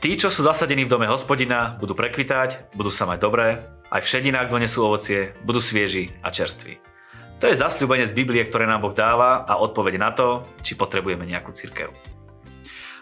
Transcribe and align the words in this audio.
Tí, 0.00 0.16
čo 0.16 0.32
sú 0.32 0.40
zasadení 0.40 0.88
v 0.88 0.92
dome 0.96 1.04
hospodina, 1.04 1.76
budú 1.76 1.92
prekvitať, 1.92 2.72
budú 2.72 2.88
sa 2.88 3.04
mať 3.04 3.18
dobré, 3.20 3.68
aj 3.92 4.00
v 4.00 4.10
šedinách 4.16 4.48
donesú 4.48 4.80
ovocie, 4.80 5.36
budú 5.44 5.60
svieži 5.60 6.08
a 6.24 6.32
čerství. 6.32 6.80
To 7.40 7.48
je 7.48 7.60
zasľúbenie 7.60 8.08
z 8.08 8.16
Biblie, 8.16 8.40
ktoré 8.48 8.64
nám 8.64 8.80
Boh 8.80 8.96
dáva 8.96 9.44
a 9.44 9.60
odpoveď 9.60 10.00
na 10.00 10.10
to, 10.16 10.48
či 10.64 10.72
potrebujeme 10.72 11.28
nejakú 11.28 11.52
církev. 11.52 11.92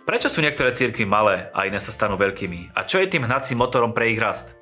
Prečo 0.07 0.27
sú 0.27 0.43
niektoré 0.43 0.75
církvy 0.75 1.07
malé 1.07 1.55
a 1.55 1.71
iné 1.71 1.79
sa 1.79 1.95
stanú 1.95 2.19
veľkými? 2.19 2.75
A 2.75 2.83
čo 2.83 2.99
je 2.99 3.11
tým 3.11 3.27
hnacím 3.27 3.63
motorom 3.63 3.95
pre 3.95 4.11
ich 4.11 4.19
rast? 4.19 4.59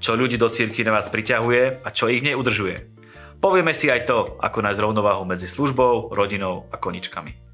Čo 0.00 0.16
ľudí 0.16 0.38
do 0.38 0.48
církvy 0.48 0.88
na 0.88 0.96
vás 0.96 1.12
priťahuje 1.12 1.84
a 1.84 1.88
čo 1.92 2.08
ich 2.08 2.24
neudržuje? 2.24 2.96
Povieme 3.44 3.76
si 3.76 3.92
aj 3.92 4.08
to, 4.08 4.18
ako 4.40 4.64
nájsť 4.64 4.82
rovnováhu 4.82 5.28
medzi 5.28 5.50
službou, 5.50 6.16
rodinou 6.16 6.64
a 6.72 6.76
koničkami. 6.80 7.47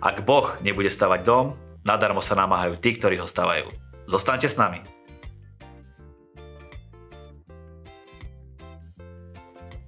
Ak 0.00 0.26
Boh 0.26 0.56
nebude 0.62 0.90
stavať 0.90 1.20
dom, 1.22 1.54
Nadarmo 1.84 2.24
sa 2.24 2.32
namáhajú 2.32 2.80
tí, 2.80 2.96
ktorí 2.96 3.20
ho 3.20 3.28
stavajú. 3.28 3.68
Zostaňte 4.08 4.48
s 4.48 4.56
nami. 4.56 4.80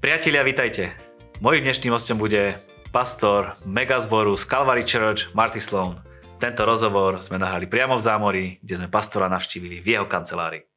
Priatelia, 0.04 0.44
vitajte. 0.44 0.92
Mojím 1.40 1.72
dnešným 1.72 1.96
hostom 1.96 2.20
bude 2.20 2.60
pastor 2.92 3.56
megazboru 3.64 4.36
z 4.36 4.44
Calvary 4.44 4.84
Church, 4.84 5.32
Marty 5.32 5.56
Sloan. 5.56 6.04
Tento 6.36 6.68
rozhovor 6.68 7.16
sme 7.24 7.40
nahrali 7.40 7.64
priamo 7.64 7.96
v 7.96 8.04
zámori, 8.04 8.44
kde 8.60 8.84
sme 8.84 8.92
pastora 8.92 9.32
navštívili 9.32 9.80
v 9.80 9.96
jeho 9.96 10.04
kancelárii. 10.04 10.68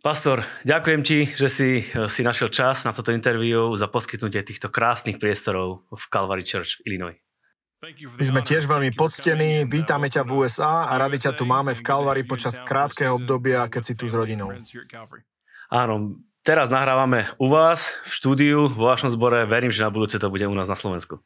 Pastor, 0.00 0.40
ďakujem 0.64 1.02
ti, 1.04 1.28
že 1.36 1.48
si 1.52 1.68
eh, 1.84 2.08
si 2.08 2.24
našiel 2.24 2.48
čas 2.48 2.80
na 2.88 2.96
toto 2.96 3.12
interviu 3.12 3.76
za 3.76 3.92
poskytnutie 3.92 4.40
týchto 4.40 4.72
krásnych 4.72 5.20
priestorov 5.20 5.84
v 5.92 6.04
Calvary 6.08 6.48
Church 6.48 6.80
v 6.80 6.96
Illinois. 6.96 7.25
My 7.84 8.24
sme 8.24 8.40
tiež 8.40 8.64
veľmi 8.64 8.96
poctení, 8.96 9.68
vítame 9.68 10.08
ťa 10.08 10.24
v 10.24 10.40
USA 10.40 10.88
a 10.88 10.96
radi 10.96 11.20
ťa 11.20 11.36
tu 11.36 11.44
máme 11.44 11.76
v 11.76 11.84
Kalvari 11.84 12.24
počas 12.24 12.56
krátkeho 12.56 13.20
obdobia, 13.20 13.68
keď 13.68 13.82
si 13.84 13.92
tu 13.92 14.08
s 14.08 14.16
rodinou. 14.16 14.48
Áno, 15.68 16.16
teraz 16.40 16.72
nahrávame 16.72 17.36
u 17.36 17.52
vás 17.52 17.84
v 18.08 18.12
štúdiu, 18.16 18.72
vo 18.72 18.88
vašom 18.88 19.12
zbore, 19.12 19.44
verím, 19.44 19.68
že 19.68 19.84
na 19.84 19.92
budúce 19.92 20.16
to 20.16 20.32
bude 20.32 20.48
u 20.48 20.56
nás 20.56 20.72
na 20.72 20.78
Slovensku. 20.78 21.20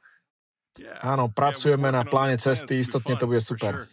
Áno, 0.98 1.31
pracujeme 1.31 1.95
na 1.95 2.03
pláne 2.03 2.34
cesty, 2.34 2.83
istotne 2.83 3.14
to 3.14 3.31
bude 3.31 3.42
super. 3.42 3.87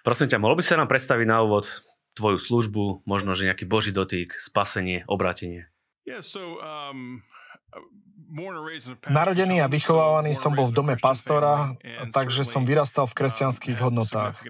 Prosím 0.00 0.32
ťa, 0.32 0.40
mohol 0.40 0.56
by 0.56 0.64
sa 0.64 0.80
nám 0.80 0.88
predstaviť 0.88 1.26
na 1.28 1.44
úvod 1.44 1.68
tvoju 2.16 2.40
službu, 2.40 3.04
možno, 3.04 3.36
že 3.36 3.44
nejaký 3.52 3.68
boží 3.68 3.92
dotyk, 3.92 4.32
spasenie, 4.32 5.04
obratenie? 5.04 5.68
Narodený 9.08 9.64
a 9.64 9.72
vychovávaný 9.72 10.36
som 10.36 10.52
bol 10.52 10.68
v 10.68 10.76
dome 10.76 10.94
pastora, 11.00 11.72
takže 12.12 12.44
som 12.44 12.68
vyrastal 12.68 13.08
v 13.08 13.16
kresťanských 13.24 13.80
hodnotách. 13.80 14.44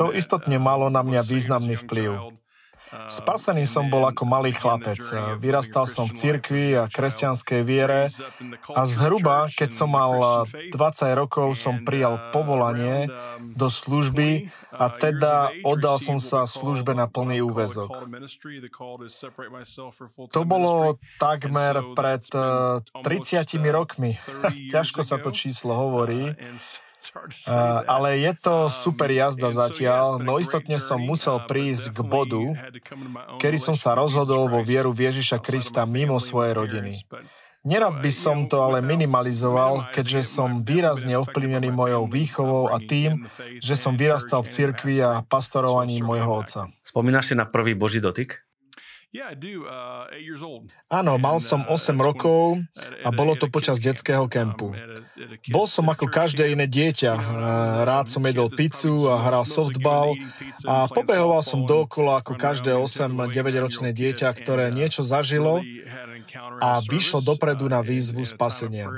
To 0.00 0.16
istotne 0.16 0.56
malo 0.56 0.88
na 0.88 1.04
mňa 1.04 1.28
významný 1.28 1.76
vplyv. 1.76 2.32
Spasený 2.88 3.68
som 3.68 3.92
bol 3.92 4.04
ako 4.08 4.24
malý 4.24 4.52
chlapec. 4.52 5.00
Vyrastal 5.40 5.84
som 5.84 6.08
v 6.08 6.16
cirkvi 6.16 6.64
a 6.76 6.88
kresťanskej 6.88 7.60
viere 7.64 8.08
a 8.72 8.82
zhruba, 8.88 9.52
keď 9.52 9.70
som 9.72 9.92
mal 9.92 10.44
20 10.48 10.74
rokov, 11.16 11.56
som 11.56 11.84
prijal 11.84 12.32
povolanie 12.32 13.12
do 13.56 13.68
služby 13.68 14.48
a 14.72 14.88
teda 14.92 15.52
oddal 15.64 16.00
som 16.00 16.16
sa 16.16 16.48
službe 16.48 16.96
na 16.96 17.08
plný 17.08 17.44
úvezok. 17.44 17.92
To 20.32 20.42
bolo 20.48 20.96
takmer 21.20 21.74
pred 21.92 22.24
30 22.24 23.74
rokmi. 23.74 24.16
Ťažko 24.72 25.00
sa 25.04 25.20
to 25.20 25.32
číslo 25.32 25.76
hovorí. 25.76 26.32
Uh, 27.48 27.86
ale 27.86 28.20
je 28.20 28.32
to 28.36 28.68
super 28.68 29.08
jazda 29.08 29.48
zatiaľ, 29.54 30.18
no 30.20 30.36
istotne 30.42 30.76
som 30.76 30.98
musel 31.00 31.40
prísť 31.46 31.94
k 31.94 31.98
bodu, 32.04 32.44
kedy 33.38 33.56
som 33.56 33.72
sa 33.78 33.94
rozhodol 33.96 34.50
vo 34.50 34.60
vieru 34.60 34.90
v 34.92 35.08
Ježiša 35.08 35.38
Krista 35.40 35.86
mimo 35.88 36.18
svojej 36.18 36.52
rodiny. 36.58 36.92
Nerad 37.66 38.00
by 38.00 38.12
som 38.14 38.46
to 38.46 38.62
ale 38.62 38.78
minimalizoval, 38.80 39.90
keďže 39.90 40.24
som 40.24 40.62
výrazne 40.62 41.18
ovplyvnený 41.18 41.74
mojou 41.74 42.06
výchovou 42.06 42.70
a 42.70 42.78
tým, 42.78 43.26
že 43.58 43.74
som 43.74 43.98
vyrastal 43.98 44.46
v 44.46 44.52
cirkvi 44.54 44.96
a 45.02 45.26
pastorovaní 45.26 45.98
môjho 46.00 46.30
otca. 46.32 46.60
Spomínaš 46.86 47.30
si 47.30 47.34
na 47.34 47.44
prvý 47.44 47.74
Boží 47.74 47.98
dotyk? 47.98 48.47
Uh, 49.08 50.60
Áno, 50.92 51.16
mal 51.16 51.40
som 51.40 51.64
8 51.64 51.96
uh, 51.96 51.96
rokov 51.96 52.60
a 52.76 53.08
bolo 53.08 53.40
to 53.40 53.48
počas 53.48 53.80
detského 53.80 54.28
um, 54.28 54.28
kempu. 54.28 54.76
Bol 55.48 55.64
som 55.64 55.88
ako 55.88 56.12
každé 56.12 56.52
iné 56.52 56.68
dieťa. 56.68 57.16
Uh, 57.16 57.22
rád 57.88 58.12
som 58.12 58.20
jedol 58.28 58.52
pizzu 58.52 59.08
a 59.08 59.16
hral 59.24 59.48
softball 59.48 60.12
a 60.68 60.92
pobehoval 60.92 61.40
som 61.40 61.64
dookola 61.64 62.20
ako 62.20 62.36
každé 62.36 62.76
8-9 62.76 63.32
ročné 63.56 63.96
dieťa, 63.96 64.28
ktoré 64.36 64.68
niečo 64.76 65.00
zažilo 65.00 65.64
a 66.60 66.84
vyšlo 66.84 67.24
dopredu 67.24 67.64
na 67.64 67.80
výzvu 67.80 68.28
spasenia. 68.28 68.92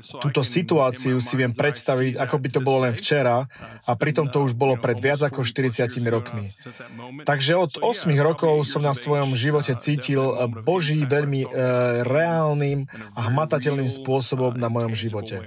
Túto 0.00 0.40
situáciu 0.46 1.18
si 1.18 1.34
viem 1.34 1.50
predstaviť, 1.50 2.18
ako 2.18 2.36
by 2.38 2.48
to 2.52 2.60
bolo 2.62 2.86
len 2.86 2.94
včera 2.94 3.46
a 3.84 3.92
pritom 3.98 4.30
to 4.30 4.44
už 4.46 4.54
bolo 4.54 4.78
pred 4.78 4.98
viac 4.98 5.22
ako 5.22 5.42
40 5.42 5.88
rokmi. 6.08 6.54
Takže 7.26 7.52
od 7.58 7.72
8 7.82 8.10
rokov 8.18 8.64
som 8.66 8.82
na 8.82 8.94
svojom 8.94 9.34
živote 9.34 9.74
cítil 9.78 10.22
Boží 10.64 11.02
veľmi 11.04 11.46
e, 11.46 11.48
reálnym 12.06 12.86
a 13.14 13.20
hmatateľným 13.30 13.90
spôsobom 13.90 14.56
na 14.56 14.70
mojom 14.72 14.94
živote. 14.94 15.42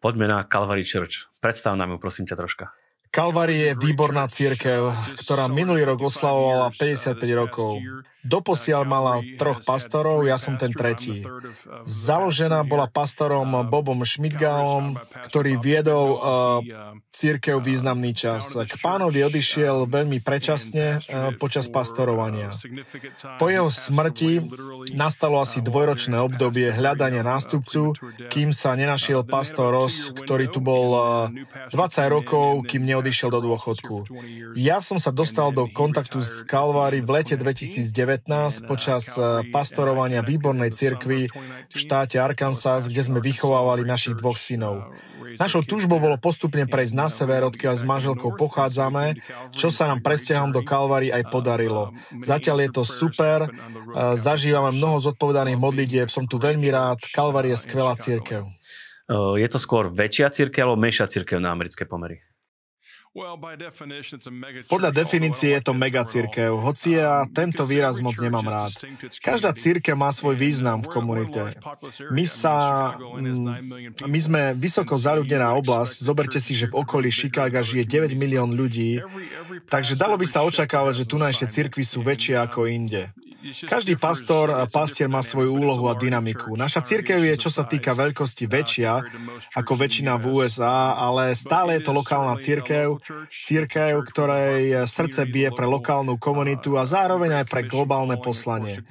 Poďme 0.00 0.26
na 0.32 0.48
Calvary 0.48 0.86
Church. 0.86 1.28
Predstav 1.44 1.76
nám 1.76 1.92
ju, 1.92 1.98
prosím 2.00 2.24
ťa 2.24 2.40
troška. 2.40 2.79
Kalvary 3.10 3.58
je 3.58 3.70
výborná 3.74 4.30
církev, 4.30 4.94
ktorá 5.18 5.50
minulý 5.50 5.82
rok 5.82 6.06
oslavovala 6.06 6.70
55 6.78 7.18
rokov. 7.34 7.82
Doposiaľ 8.22 8.84
mala 8.86 9.24
troch 9.34 9.64
pastorov, 9.66 10.28
ja 10.28 10.38
som 10.38 10.54
ten 10.54 10.70
tretí. 10.70 11.26
Založená 11.82 12.62
bola 12.62 12.86
pastorom 12.86 13.66
Bobom 13.66 14.04
Schmidgalom, 14.06 14.94
ktorý 15.26 15.58
viedol 15.58 16.06
uh, 16.14 16.60
církev 17.08 17.58
významný 17.64 18.12
čas. 18.12 18.54
K 18.54 18.74
pánovi 18.78 19.24
odišiel 19.24 19.88
veľmi 19.88 20.20
predčasne 20.22 21.00
uh, 21.00 21.32
počas 21.40 21.66
pastorovania. 21.72 22.52
Po 23.40 23.48
jeho 23.48 23.72
smrti 23.72 24.44
nastalo 24.94 25.40
asi 25.40 25.64
dvojročné 25.64 26.20
obdobie 26.20 26.70
hľadania 26.76 27.24
nástupcu, 27.24 27.96
kým 28.28 28.52
sa 28.52 28.76
nenašiel 28.76 29.24
pastor 29.24 29.72
Ross, 29.72 30.12
ktorý 30.12 30.52
tu 30.52 30.60
bol 30.60 30.86
uh, 30.92 31.02
20 31.72 32.04
rokov, 32.20 32.68
kým 32.68 32.84
neodišiel 32.84 32.99
do 33.02 33.40
dôchodku. 33.40 34.06
Ja 34.54 34.78
som 34.84 35.00
sa 35.00 35.10
dostal 35.10 35.50
do 35.50 35.66
kontaktu 35.66 36.20
s 36.20 36.44
Kalvári 36.44 37.00
v 37.00 37.20
lete 37.20 37.34
2009 37.34 38.68
počas 38.68 39.16
eh, 39.16 39.44
pastorovania 39.48 40.20
výbornej 40.20 40.70
cirkvi 40.70 41.32
v 41.66 41.76
štáte 41.76 42.20
Arkansas, 42.20 42.86
kde 42.86 43.02
sme 43.02 43.18
vychovávali 43.24 43.82
našich 43.82 44.20
dvoch 44.20 44.36
synov. 44.36 44.92
Našou 45.38 45.62
túžbou 45.62 46.02
bolo 46.02 46.18
postupne 46.18 46.66
prejsť 46.66 46.94
na 46.96 47.06
sever, 47.06 47.46
odkiaľ 47.46 47.74
s 47.78 47.86
manželkou 47.86 48.34
pochádzame, 48.34 49.16
čo 49.54 49.70
sa 49.70 49.86
nám 49.86 50.02
presťahom 50.02 50.50
do 50.50 50.60
Kalvary 50.66 51.14
aj 51.14 51.30
podarilo. 51.30 51.94
Zatiaľ 52.20 52.66
je 52.66 52.70
to 52.76 52.82
super, 52.82 53.46
eh, 53.46 53.50
zažívame 54.14 54.76
mnoho 54.76 55.00
zodpovedaných 55.00 55.58
modlitieb, 55.58 56.08
som 56.12 56.26
tu 56.26 56.36
veľmi 56.36 56.68
rád, 56.68 56.98
Kalvary 57.14 57.54
je 57.54 57.58
skvelá 57.64 57.94
církev. 57.96 58.46
Eh, 59.10 59.42
je 59.42 59.48
to 59.50 59.58
skôr 59.58 59.90
väčšia 59.90 60.30
církev 60.30 60.62
alebo 60.62 60.78
menšia 60.78 61.10
církev 61.10 61.42
na 61.42 61.50
americké 61.50 61.82
pomery? 61.82 62.22
Podľa 64.70 64.90
definície 64.94 65.50
je 65.58 65.62
to 65.66 65.74
megacírkev, 65.74 66.54
hoci 66.54 66.94
ja 66.94 67.26
um, 67.26 67.34
tento 67.34 67.66
výraz 67.66 67.98
moc 67.98 68.14
nemám 68.22 68.46
rád. 68.46 68.70
Každá 69.18 69.50
církev 69.50 69.98
má 69.98 70.14
svoj 70.14 70.38
význam 70.38 70.78
v 70.78 70.94
komunite. 70.94 71.50
My 72.14 72.22
sa, 72.22 72.94
mm, 72.94 74.06
my 74.06 74.18
sme 74.22 74.42
vysoko 74.54 74.94
zaľudnená 74.94 75.50
oblasť, 75.58 76.06
zoberte 76.06 76.38
si, 76.38 76.54
že 76.54 76.70
v 76.70 76.86
okolí 76.86 77.10
Chicaga 77.10 77.66
žije 77.66 77.82
9 77.82 78.14
milión 78.14 78.54
ľudí, 78.54 79.02
takže 79.66 79.98
dalo 79.98 80.14
by 80.14 80.26
sa 80.30 80.46
očakávať, 80.46 81.02
že 81.02 81.10
tunajšie 81.10 81.46
církvy 81.50 81.82
sú 81.82 82.06
väčšie 82.06 82.38
ako 82.38 82.70
inde. 82.70 83.10
Každý 83.64 83.96
pastor 83.96 84.52
a 84.52 84.68
pastier 84.68 85.08
má 85.08 85.24
svoju 85.24 85.56
úlohu 85.56 85.88
a 85.88 85.94
dynamiku. 85.96 86.56
Naša 86.56 86.84
církev 86.84 87.20
je, 87.24 87.34
čo 87.40 87.50
sa 87.52 87.64
týka 87.64 87.96
veľkosti, 87.96 88.44
väčšia 88.44 88.92
ako 89.56 89.72
väčšina 89.76 90.16
v 90.20 90.24
USA, 90.28 90.96
ale 90.96 91.32
stále 91.36 91.78
je 91.78 91.86
to 91.86 91.92
lokálna 91.94 92.36
církev, 92.36 93.00
církev, 93.30 94.02
ktorej 94.10 94.84
srdce 94.84 95.24
bije 95.28 95.50
pre 95.54 95.64
lokálnu 95.68 96.16
komunitu 96.16 96.76
a 96.76 96.84
zároveň 96.84 97.44
aj 97.44 97.46
pre 97.46 97.62
globálne 97.64 98.18
poslanie. 98.20 98.82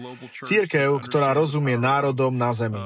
Církev, 0.41 0.97
ktorá 1.03 1.33
rozumie 1.35 1.77
národom 1.77 2.33
na 2.33 2.53
zemi. 2.55 2.79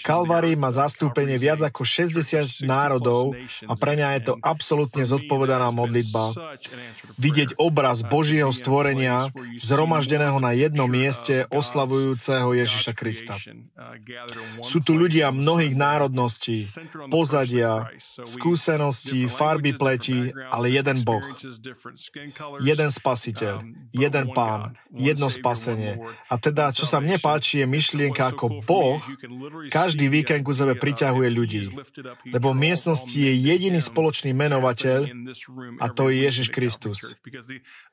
Kalvary 0.00 0.56
má 0.56 0.72
zastúpenie 0.72 1.36
viac 1.36 1.60
ako 1.60 1.84
60 1.84 2.64
národov 2.64 3.36
a 3.68 3.76
pre 3.76 3.92
ňa 4.00 4.08
je 4.16 4.32
to 4.32 4.34
absolútne 4.40 5.04
zodpovedaná 5.04 5.68
modlitba. 5.68 6.32
Vidieť 7.20 7.60
obraz 7.60 8.00
Božieho 8.00 8.48
stvorenia 8.48 9.28
zhromaždeného 9.60 10.40
na 10.40 10.56
jednom 10.56 10.79
jednom 10.80 10.96
mieste 10.96 11.44
oslavujúceho 11.52 12.56
Ježiša 12.56 12.92
Krista. 12.96 13.36
Sú 14.64 14.80
tu 14.80 14.96
ľudia 14.96 15.28
mnohých 15.28 15.76
národností, 15.76 16.72
pozadia, 17.12 17.84
skúseností, 18.24 19.28
farby 19.28 19.76
pleti, 19.76 20.32
ale 20.48 20.72
jeden 20.72 21.04
Boh. 21.04 21.20
Jeden 22.64 22.88
spasiteľ, 22.88 23.60
jeden 23.92 24.24
pán, 24.32 24.72
jedno 24.88 25.28
spasenie. 25.28 26.00
A 26.32 26.40
teda, 26.40 26.72
čo 26.72 26.88
sa 26.88 26.96
mne 27.04 27.20
páči, 27.20 27.60
je 27.60 27.66
myšlienka 27.68 28.32
ako 28.32 28.64
Boh 28.64 28.96
každý 29.68 30.08
víkend 30.08 30.40
ku 30.40 30.56
sebe 30.56 30.80
priťahuje 30.80 31.28
ľudí. 31.28 31.64
Lebo 32.32 32.56
v 32.56 32.72
miestnosti 32.72 33.12
je 33.12 33.36
jediný 33.36 33.84
spoločný 33.84 34.32
menovateľ 34.32 35.12
a 35.76 35.92
to 35.92 36.08
je 36.08 36.24
Ježiš 36.24 36.48
Kristus. 36.48 37.20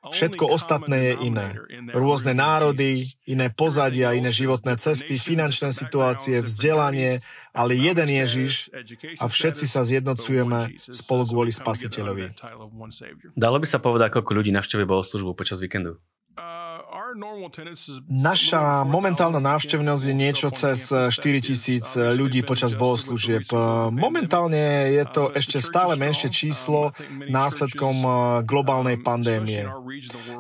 Všetko 0.08 0.48
ostatné 0.48 1.12
je 1.12 1.14
iné. 1.28 1.50
Rôzne 1.92 2.38
národy, 2.38 2.77
iné 3.26 3.48
pozadia, 3.50 4.14
iné 4.14 4.30
životné 4.30 4.78
cesty, 4.78 5.18
finančné 5.18 5.74
situácie, 5.74 6.38
vzdelanie, 6.44 7.26
ale 7.56 7.74
jeden 7.74 8.10
Ježiš 8.12 8.70
a 9.18 9.26
všetci 9.26 9.66
sa 9.66 9.82
zjednocujeme 9.82 10.78
spolu 10.92 11.26
kvôli 11.26 11.50
Spasiteľovi. 11.50 12.38
Dalo 13.34 13.58
by 13.58 13.68
sa 13.68 13.82
povedať, 13.82 14.14
koľko 14.14 14.32
ľudí 14.38 14.54
navštevuje 14.54 14.86
bohoslužbu 14.86 15.34
počas 15.34 15.58
víkendu? 15.58 15.98
Naša 18.12 18.84
momentálna 18.84 19.40
návštevnosť 19.40 20.04
je 20.06 20.16
niečo 20.16 20.52
cez 20.52 20.92
4 20.92 21.16
tisíc 21.40 21.96
ľudí 21.96 22.44
počas 22.44 22.76
bohoslúžieb. 22.76 23.48
Momentálne 23.96 24.92
je 24.92 25.04
to 25.08 25.32
ešte 25.32 25.64
stále 25.64 25.96
menšie 25.96 26.28
číslo 26.28 26.92
následkom 27.32 28.04
globálnej 28.44 29.00
pandémie. 29.00 29.72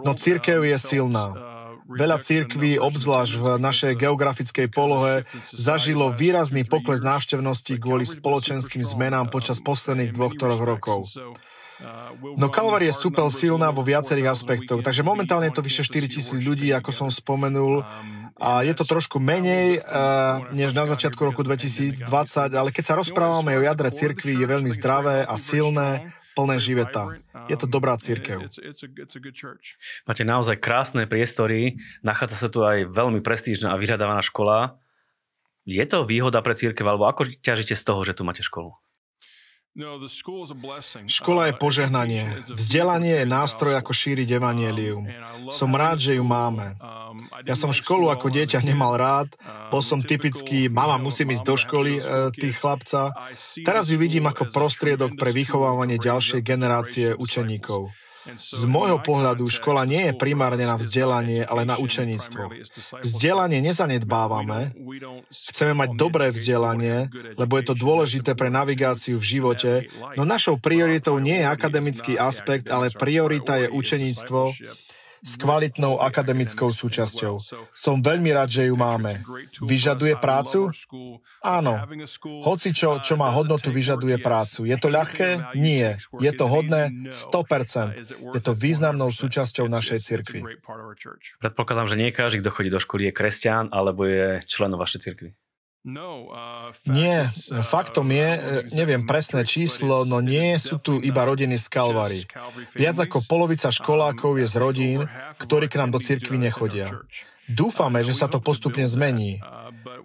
No 0.03 0.11
církev 0.11 0.59
je 0.67 0.77
silná. 0.77 1.46
Veľa 1.87 2.19
církví, 2.19 2.75
obzvlášť 2.83 3.33
v 3.39 3.45
našej 3.63 3.93
geografickej 3.95 4.67
polohe, 4.67 5.23
zažilo 5.55 6.11
výrazný 6.11 6.67
pokles 6.67 6.99
návštevnosti 6.99 7.79
kvôli 7.79 8.03
spoločenským 8.03 8.83
zmenám 8.83 9.31
počas 9.31 9.63
posledných 9.63 10.11
dvoch, 10.11 10.35
troch 10.35 10.59
rokov. 10.59 11.07
No 12.37 12.49
Kalvar 12.49 12.81
je 12.81 12.89
super 12.89 13.29
silná 13.29 13.69
vo 13.69 13.85
viacerých 13.85 14.33
aspektoch, 14.33 14.81
takže 14.81 15.05
momentálne 15.05 15.47
je 15.47 15.55
to 15.55 15.63
vyše 15.63 15.85
4 15.85 16.09
tisíc 16.09 16.39
ľudí, 16.41 16.73
ako 16.73 16.89
som 16.89 17.07
spomenul, 17.13 17.85
a 18.37 18.61
je 18.65 18.73
to 18.73 18.85
trošku 18.85 19.17
menej 19.17 19.81
uh, 19.81 20.41
než 20.53 20.73
na 20.73 20.85
začiatku 20.85 21.17
roku 21.21 21.41
2020, 21.41 22.03
ale 22.53 22.69
keď 22.69 22.83
sa 22.85 22.93
rozprávame 22.97 23.57
o 23.57 23.65
jadre 23.65 23.89
cirkvi, 23.89 24.37
je 24.37 24.45
veľmi 24.45 24.69
zdravé 24.73 25.25
a 25.25 25.35
silné, 25.37 26.05
plné 26.37 26.61
živeta. 26.61 27.17
Je 27.49 27.57
to 27.57 27.65
dobrá 27.65 27.97
církev. 27.97 28.45
Máte 30.05 30.23
naozaj 30.23 30.61
krásne 30.61 31.09
priestory, 31.09 31.81
nachádza 32.05 32.45
sa 32.45 32.49
tu 32.53 32.61
aj 32.61 32.85
veľmi 32.93 33.25
prestížna 33.25 33.73
a 33.73 33.79
vyhľadávaná 33.81 34.21
škola. 34.21 34.77
Je 35.65 35.81
to 35.89 36.05
výhoda 36.05 36.39
pre 36.45 36.53
církev, 36.53 36.85
alebo 36.85 37.09
ako 37.09 37.27
ťažíte 37.41 37.73
z 37.73 37.83
toho, 37.83 38.05
že 38.05 38.13
tu 38.13 38.21
máte 38.21 38.45
školu? 38.45 38.77
No, 39.77 40.01
Škola 41.05 41.41
je 41.47 41.53
uh, 41.53 41.61
požehnanie. 41.61 42.25
Vzdelanie 42.49 43.21
je 43.21 43.27
nástroj, 43.29 43.77
ako 43.77 43.93
šíriť 43.93 44.25
evanielium. 44.33 45.05
Som 45.53 45.77
rád, 45.77 46.01
že 46.01 46.17
ju 46.17 46.25
máme. 46.25 46.73
Um, 46.81 47.21
ja 47.45 47.53
som 47.53 47.69
školu 47.69 48.09
ako 48.09 48.33
dieťa 48.33 48.65
nemal 48.65 48.97
rád. 48.97 49.29
Um, 49.37 49.77
Bol 49.77 49.85
som 49.85 50.01
typický, 50.01 50.65
mama 50.65 50.97
musím 50.97 51.29
ísť 51.29 51.45
do 51.45 51.55
školy, 51.61 52.01
uh, 52.01 52.33
tých 52.33 52.57
chlapca. 52.57 53.13
Teraz 53.61 53.93
ju 53.93 54.01
vidím 54.01 54.25
ako 54.25 54.49
prostriedok 54.49 55.13
pre 55.13 55.29
vychovávanie 55.29 56.01
ďalšej 56.01 56.41
generácie 56.41 57.13
učeníkov. 57.13 57.93
Z 58.35 58.63
môjho 58.67 58.99
pohľadu 58.99 59.47
škola 59.47 59.87
nie 59.87 60.11
je 60.11 60.13
primárne 60.13 60.67
na 60.67 60.75
vzdelanie, 60.75 61.47
ale 61.47 61.63
na 61.63 61.79
učeníctvo. 61.79 62.51
Vzdelanie 62.99 63.63
nezanedbávame, 63.63 64.75
chceme 65.53 65.73
mať 65.73 65.89
dobré 65.95 66.31
vzdelanie, 66.31 67.07
lebo 67.39 67.55
je 67.55 67.65
to 67.71 67.75
dôležité 67.75 68.35
pre 68.35 68.51
navigáciu 68.51 69.15
v 69.19 69.25
živote, 69.25 69.71
no 70.19 70.27
našou 70.27 70.59
prioritou 70.59 71.19
nie 71.19 71.39
je 71.43 71.47
akademický 71.47 72.13
aspekt, 72.19 72.67
ale 72.67 72.91
priorita 72.91 73.59
je 73.61 73.67
učeníctvo, 73.71 74.41
s 75.21 75.33
kvalitnou 75.39 75.97
akademickou 76.01 76.69
súčasťou. 76.69 77.41
Som 77.73 78.01
veľmi 78.01 78.29
rád, 78.33 78.49
že 78.51 78.63
ju 78.69 78.75
máme. 78.77 79.21
Vyžaduje 79.63 80.17
prácu? 80.19 80.69
Áno. 81.41 81.81
Hoci 82.45 82.69
čo, 82.73 83.01
čo 83.01 83.15
má 83.17 83.33
hodnotu, 83.33 83.73
vyžaduje 83.73 84.19
prácu. 84.21 84.65
Je 84.67 84.77
to 84.77 84.91
ľahké? 84.91 85.57
Nie. 85.57 85.97
Je 86.17 86.31
to 86.33 86.45
hodné? 86.49 86.91
100%. 87.09 88.35
Je 88.35 88.41
to 88.41 88.51
významnou 88.53 89.09
súčasťou 89.09 89.65
našej 89.69 89.99
cirkvi. 90.03 90.43
Predpokladám, 91.41 91.87
že 91.89 91.99
nie 91.99 92.13
každý, 92.13 92.43
kto 92.43 92.53
chodí 92.53 92.69
do 92.69 92.81
školy, 92.81 93.09
je 93.09 93.13
kresťan 93.13 93.69
alebo 93.73 94.05
je 94.05 94.41
členom 94.45 94.77
vašej 94.77 95.01
cirkvi. 95.01 95.29
No, 95.87 96.27
uh, 96.27 96.75
nie, 96.83 97.23
uh, 97.23 97.63
faktom 97.63 98.11
je, 98.11 98.29
uh, 98.35 98.41
neviem 98.75 99.07
presné 99.07 99.47
číslo, 99.47 100.03
no 100.03 100.19
nie 100.19 100.59
sú 100.59 100.83
tu 100.83 100.99
iba 100.99 101.23
rodiny 101.23 101.55
z 101.55 101.71
Kalvary. 101.71 102.27
Viac 102.75 103.07
ako 103.07 103.23
polovica 103.23 103.71
školákov 103.71 104.35
je 104.35 104.51
z 104.51 104.55
rodín, 104.59 104.99
ktorí 105.39 105.71
k 105.71 105.79
nám 105.79 105.95
do 105.95 106.03
cirkvi 106.03 106.35
nechodia. 106.35 106.91
Dúfame, 107.47 108.03
že 108.03 108.11
sa 108.11 108.27
to 108.27 108.43
postupne 108.43 108.83
zmení. 108.83 109.39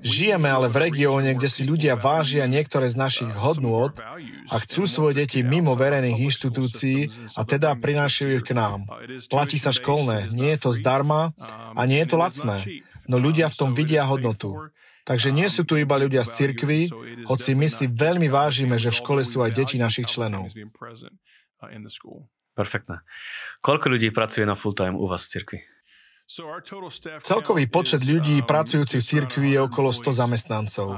Žijeme 0.07 0.47
ale 0.47 0.71
v 0.71 0.87
regióne, 0.87 1.35
kde 1.35 1.51
si 1.51 1.67
ľudia 1.67 1.99
vážia 1.99 2.47
niektoré 2.47 2.87
z 2.87 2.95
našich 2.95 3.35
hodnôt 3.35 3.91
a 4.51 4.55
chcú 4.63 4.87
svoje 4.87 5.27
deti 5.27 5.43
mimo 5.43 5.75
verejných 5.75 6.23
inštitúcií 6.31 7.11
a 7.35 7.43
teda 7.43 7.75
prinášajú 7.75 8.31
ich 8.39 8.47
k 8.47 8.55
nám. 8.55 8.87
Platí 9.27 9.59
sa 9.59 9.75
školné, 9.75 10.31
nie 10.31 10.55
je 10.55 10.63
to 10.63 10.71
zdarma 10.71 11.35
a 11.75 11.83
nie 11.91 11.99
je 12.07 12.09
to 12.15 12.17
lacné, 12.23 12.63
no 13.11 13.19
ľudia 13.19 13.51
v 13.51 13.59
tom 13.59 13.75
vidia 13.75 14.07
hodnotu. 14.07 14.71
Takže 15.03 15.35
nie 15.35 15.51
sú 15.51 15.67
tu 15.67 15.75
iba 15.75 15.99
ľudia 15.99 16.23
z 16.23 16.31
cirkvy, 16.31 16.87
hoci 17.27 17.59
my 17.59 17.67
si 17.67 17.91
veľmi 17.91 18.31
vážime, 18.31 18.79
že 18.79 18.95
v 18.95 19.01
škole 19.03 19.23
sú 19.27 19.43
aj 19.43 19.51
deti 19.51 19.77
našich 19.79 20.07
členov. 20.07 20.47
Perfektné. 22.53 23.01
Koľko 23.65 23.87
ľudí 23.97 24.13
pracuje 24.13 24.45
na 24.45 24.55
full 24.55 24.77
time 24.77 24.95
u 24.95 25.09
vás 25.09 25.25
v 25.27 25.31
cirkvi? 25.33 25.59
Celkový 27.23 27.65
počet 27.67 28.07
ľudí 28.07 28.41
pracujúcich 28.47 29.03
v 29.03 29.09
cirkvi 29.09 29.49
je 29.59 29.61
okolo 29.61 29.91
100 29.91 30.23
zamestnancov. 30.23 30.89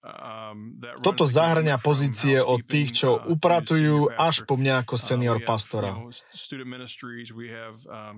Um, 0.00 0.80
Toto 1.04 1.28
zahrania 1.28 1.76
pozície 1.76 2.40
od 2.40 2.64
tých, 2.64 3.04
čo 3.04 3.20
upratujú, 3.20 4.08
až 4.16 4.48
po 4.48 4.56
mňa 4.56 4.80
ako 4.80 4.96
uh, 4.96 5.00
senior 5.00 5.38
pastora. 5.44 5.92
Um, 5.92 6.08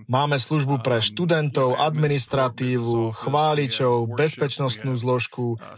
Máme 0.07 0.39
službu 0.39 0.79
pre 0.79 1.03
um, 1.03 1.05
študentov, 1.05 1.75
administratívu, 1.75 3.11
chváličov, 3.19 4.15
bezpečnostnú 4.15 4.95
zložku, 4.95 5.59
uh, 5.59 5.75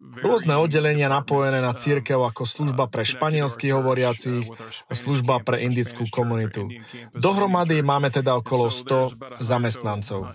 rôzne 0.00 0.56
oddelenia 0.56 1.12
napojené 1.12 1.60
na 1.60 1.76
církev 1.76 2.16
ako 2.16 2.48
služba 2.48 2.88
pre 2.88 3.04
španielských 3.04 3.76
uh, 3.76 3.84
hovoriacich 3.84 4.48
a 4.88 4.92
služba 4.96 5.44
pre 5.44 5.60
indickú 5.60 6.08
komunitu. 6.08 6.72
Dohromady 7.12 7.84
máme 7.84 8.08
teda 8.08 8.40
okolo 8.40 8.72
100 8.72 9.44
zamestnancov. 9.44 10.32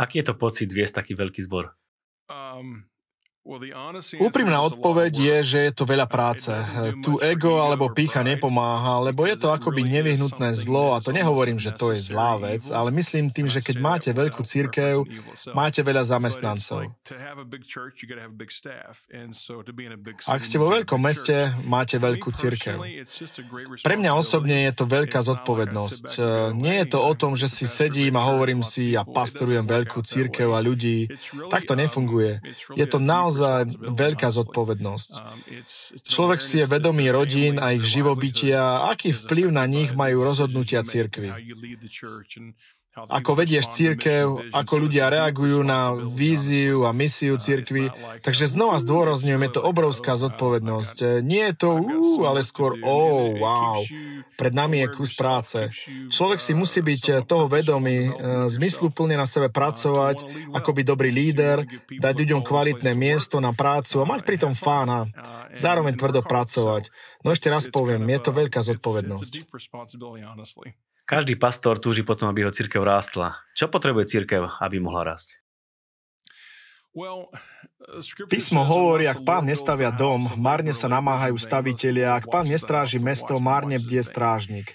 Aký 0.00 0.24
je 0.24 0.32
to 0.32 0.34
pocit 0.40 0.72
viesť 0.72 1.04
taký 1.04 1.12
veľký 1.12 1.44
zbor? 1.44 1.76
um 2.28 2.84
Úprimná 4.18 4.58
odpoveď 4.66 5.12
je, 5.14 5.36
že 5.46 5.58
je 5.70 5.72
to 5.78 5.86
veľa 5.86 6.10
práce. 6.10 6.50
Tu 6.98 7.14
ego 7.22 7.62
alebo 7.62 7.94
pícha 7.94 8.26
nepomáha, 8.26 8.98
lebo 8.98 9.22
je 9.22 9.38
to 9.38 9.54
akoby 9.54 9.86
nevyhnutné 9.86 10.50
zlo 10.50 10.98
a 10.98 11.00
to 11.00 11.14
nehovorím, 11.14 11.54
že 11.54 11.70
to 11.70 11.94
je 11.94 12.02
zlá 12.10 12.42
vec, 12.42 12.66
ale 12.74 12.90
myslím 12.90 13.30
tým, 13.30 13.46
že 13.46 13.62
keď 13.62 13.76
máte 13.78 14.10
veľkú 14.10 14.42
církev, 14.42 15.06
máte 15.54 15.86
veľa 15.86 16.02
zamestnancov. 16.02 16.90
Ak 20.26 20.42
ste 20.42 20.58
vo 20.58 20.66
veľkom 20.74 20.98
meste, 20.98 21.54
máte 21.62 22.02
veľkú 22.02 22.34
církev. 22.34 22.82
Pre 23.86 23.94
mňa 23.94 24.10
osobne 24.18 24.66
je 24.66 24.72
to 24.74 24.90
veľká 24.90 25.22
zodpovednosť. 25.22 26.18
Nie 26.58 26.82
je 26.82 26.86
to 26.90 26.98
o 26.98 27.12
tom, 27.14 27.38
že 27.38 27.46
si 27.46 27.70
sedím 27.70 28.18
a 28.18 28.26
hovorím 28.26 28.66
si, 28.66 28.98
ja 28.98 29.06
pastorujem 29.06 29.62
veľkú 29.62 30.02
církev 30.02 30.50
a 30.50 30.58
ľudí. 30.58 31.06
Tak 31.46 31.62
to 31.62 31.78
nefunguje. 31.78 32.42
Je 32.74 32.86
to 32.90 32.98
naozaj 32.98 33.34
naozaj 33.36 33.76
veľká 33.76 34.28
zodpovednosť. 34.32 35.10
Človek 36.06 36.40
si 36.40 36.64
je 36.64 36.66
vedomý 36.66 37.12
rodín 37.12 37.60
a 37.60 37.76
ich 37.76 37.84
živobytia, 37.84 38.88
aký 38.88 39.12
vplyv 39.12 39.52
na 39.52 39.64
nich 39.68 39.92
majú 39.92 40.24
rozhodnutia 40.24 40.82
církvy 40.82 41.30
ako 42.96 43.30
vedieš 43.36 43.68
církev, 43.76 44.56
ako 44.56 44.88
ľudia 44.88 45.12
reagujú 45.12 45.60
na 45.60 45.92
víziu 45.92 46.88
a 46.88 46.96
misiu 46.96 47.36
církvy. 47.36 47.92
Takže 48.24 48.48
znova 48.48 48.80
zdôrazňujem, 48.80 49.42
je 49.44 49.52
to 49.52 49.60
obrovská 49.60 50.16
zodpovednosť. 50.16 51.20
Nie 51.20 51.52
je 51.52 51.60
to 51.60 51.70
uh, 51.76 52.24
ale 52.24 52.40
skôr 52.40 52.80
oh, 52.80 53.36
wow. 53.36 53.84
Pred 54.36 54.52
nami 54.56 54.80
je 54.84 54.88
kus 54.96 55.12
práce. 55.12 55.60
Človek 56.08 56.40
si 56.40 56.56
musí 56.56 56.80
byť 56.80 57.28
toho 57.28 57.52
vedomý, 57.52 58.08
uh, 58.08 58.48
zmysluplne 58.48 59.20
na 59.20 59.28
sebe 59.28 59.52
pracovať, 59.52 60.48
ako 60.56 60.70
byť 60.72 60.84
dobrý 60.88 61.12
líder, 61.12 61.68
dať 62.00 62.14
ľuďom 62.16 62.40
kvalitné 62.40 62.96
miesto 62.96 63.44
na 63.44 63.52
prácu 63.52 64.00
a 64.00 64.08
mať 64.08 64.24
pritom 64.24 64.56
fána. 64.56 65.04
Zároveň 65.52 66.00
tvrdo 66.00 66.24
pracovať. 66.24 66.88
No 67.20 67.32
ešte 67.36 67.52
raz 67.52 67.68
poviem, 67.68 68.08
je 68.08 68.20
to 68.24 68.32
veľká 68.32 68.64
zodpovednosť. 68.64 69.32
Každý 71.06 71.38
pastor 71.38 71.78
túži 71.78 72.02
potom, 72.02 72.26
aby 72.26 72.42
ho 72.42 72.50
církev 72.50 72.82
rástla. 72.82 73.38
Čo 73.54 73.70
potrebuje 73.70 74.10
církev, 74.10 74.58
aby 74.58 74.82
mohla 74.82 75.14
rásť? 75.14 75.38
Uh, 76.96 77.28
Písmo 78.32 78.64
hovorí, 78.64 79.04
ak 79.04 79.20
pán 79.20 79.44
nestavia 79.44 79.92
dom, 79.92 80.26
márne 80.40 80.72
sa 80.72 80.88
namáhajú 80.88 81.36
stavitelia, 81.36 82.16
ak 82.16 82.26
pán 82.32 82.48
nestráži 82.48 82.96
mesto, 82.96 83.36
márne 83.36 83.76
bdie 83.76 84.00
strážnik. 84.00 84.72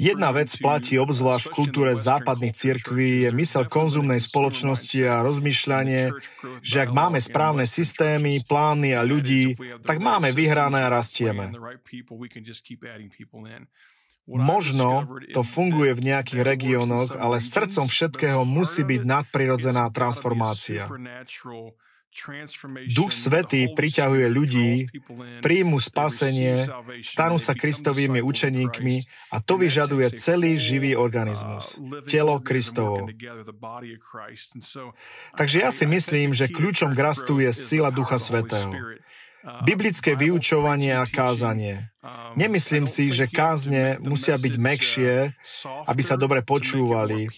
Jedna 0.00 0.32
vec 0.32 0.50
platí 0.56 0.96
obzvlášť 0.98 1.46
v 1.46 1.54
kultúre 1.54 1.92
západných 1.94 2.56
cirkví, 2.56 3.28
je 3.28 3.30
mysel 3.36 3.68
konzumnej 3.68 4.18
spoločnosti 4.18 4.98
a 5.04 5.22
rozmýšľanie, 5.22 6.16
že 6.64 6.76
ak 6.82 6.90
máme 6.90 7.20
správne 7.22 7.68
systémy, 7.68 8.42
plány 8.42 8.96
a 8.96 9.04
ľudí, 9.04 9.54
tak 9.84 10.00
máme 10.00 10.32
vyhrané 10.34 10.82
a 10.82 10.90
rastieme. 10.90 11.54
Možno 14.26 15.18
to 15.34 15.42
funguje 15.42 15.98
v 15.98 16.14
nejakých 16.14 16.42
regiónoch, 16.46 17.18
ale 17.18 17.42
srdcom 17.42 17.90
všetkého 17.90 18.46
musí 18.46 18.86
byť 18.86 19.02
nadprirodzená 19.02 19.90
transformácia. 19.90 20.86
Duch 22.92 23.08
Svetý 23.08 23.72
priťahuje 23.72 24.26
ľudí, 24.28 24.84
príjmu 25.40 25.80
spasenie, 25.80 26.68
stanú 27.00 27.40
sa 27.40 27.56
Kristovými 27.56 28.20
učeníkmi 28.20 28.96
a 29.32 29.40
to 29.40 29.56
vyžaduje 29.56 30.12
celý 30.20 30.60
živý 30.60 30.92
organizmus, 30.92 31.80
telo 32.04 32.36
Kristovo. 32.44 33.08
Takže 35.40 35.56
ja 35.64 35.72
si 35.72 35.88
myslím, 35.88 36.36
že 36.36 36.52
kľúčom 36.52 36.92
k 36.92 37.00
rastu 37.00 37.40
je 37.40 37.48
sila 37.48 37.88
Ducha 37.88 38.20
Svetého. 38.20 38.76
Biblické 39.64 40.12
vyučovanie 40.12 40.92
a 40.92 41.08
kázanie. 41.08 41.91
Nemyslím 42.34 42.86
si, 42.88 43.12
že 43.12 43.28
kázne 43.28 44.00
musia 44.02 44.36
byť 44.38 44.54
mekšie, 44.56 45.12
aby 45.88 46.02
sa 46.02 46.16
dobre 46.16 46.40
počúvali. 46.44 47.28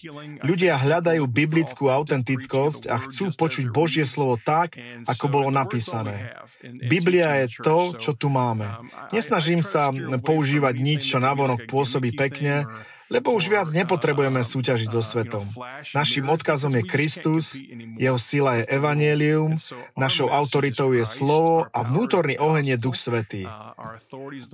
Ľudia 0.41 0.79
hľadajú 0.79 1.23
biblickú 1.27 1.91
autentickosť 1.91 2.87
a 2.87 2.95
chcú 3.01 3.35
počuť 3.35 3.65
Božie 3.71 4.05
slovo 4.07 4.39
tak, 4.39 4.79
ako 5.05 5.25
bolo 5.27 5.49
napísané. 5.53 6.35
Biblia 6.63 7.45
je 7.45 7.61
to, 7.61 7.93
čo 7.99 8.17
tu 8.17 8.31
máme. 8.31 8.65
Nesnažím 9.11 9.61
sa 9.61 9.91
používať 10.23 10.75
nič, 10.79 11.01
čo 11.11 11.21
navonok 11.21 11.67
pôsobí 11.69 12.15
pekne, 12.15 12.65
lebo 13.09 13.33
už 13.37 13.49
viac 13.51 13.67
nepotrebujeme 13.69 14.41
súťažiť 14.41 14.89
so 14.89 15.01
svetom. 15.01 15.45
Našim 15.93 16.25
odkazom 16.29 16.73
je 16.73 16.83
Kristus, 16.83 17.53
jeho 17.95 18.17
sila 18.17 18.61
je 18.61 18.63
evanelium, 18.69 19.55
našou 19.93 20.29
autoritou 20.33 20.91
je 20.91 21.05
slovo 21.05 21.69
a 21.69 21.79
vnútorný 21.85 22.35
oheň 22.41 22.75
je 22.75 22.77
Duch 22.81 22.97
Svetý. 22.97 23.45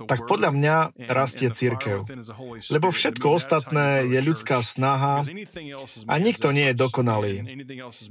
Tak 0.04 0.28
podľa 0.28 0.50
mňa 0.52 0.76
rastie 1.08 1.48
církev. 1.48 2.04
Lebo 2.68 2.92
všetko 2.92 3.26
ostatné 3.38 4.04
je 4.08 4.20
ľudská 4.20 4.60
snaha 4.60 5.24
a 6.06 6.14
nikto 6.20 6.52
nie 6.52 6.70
je 6.70 6.76
dokonalý. 6.76 7.34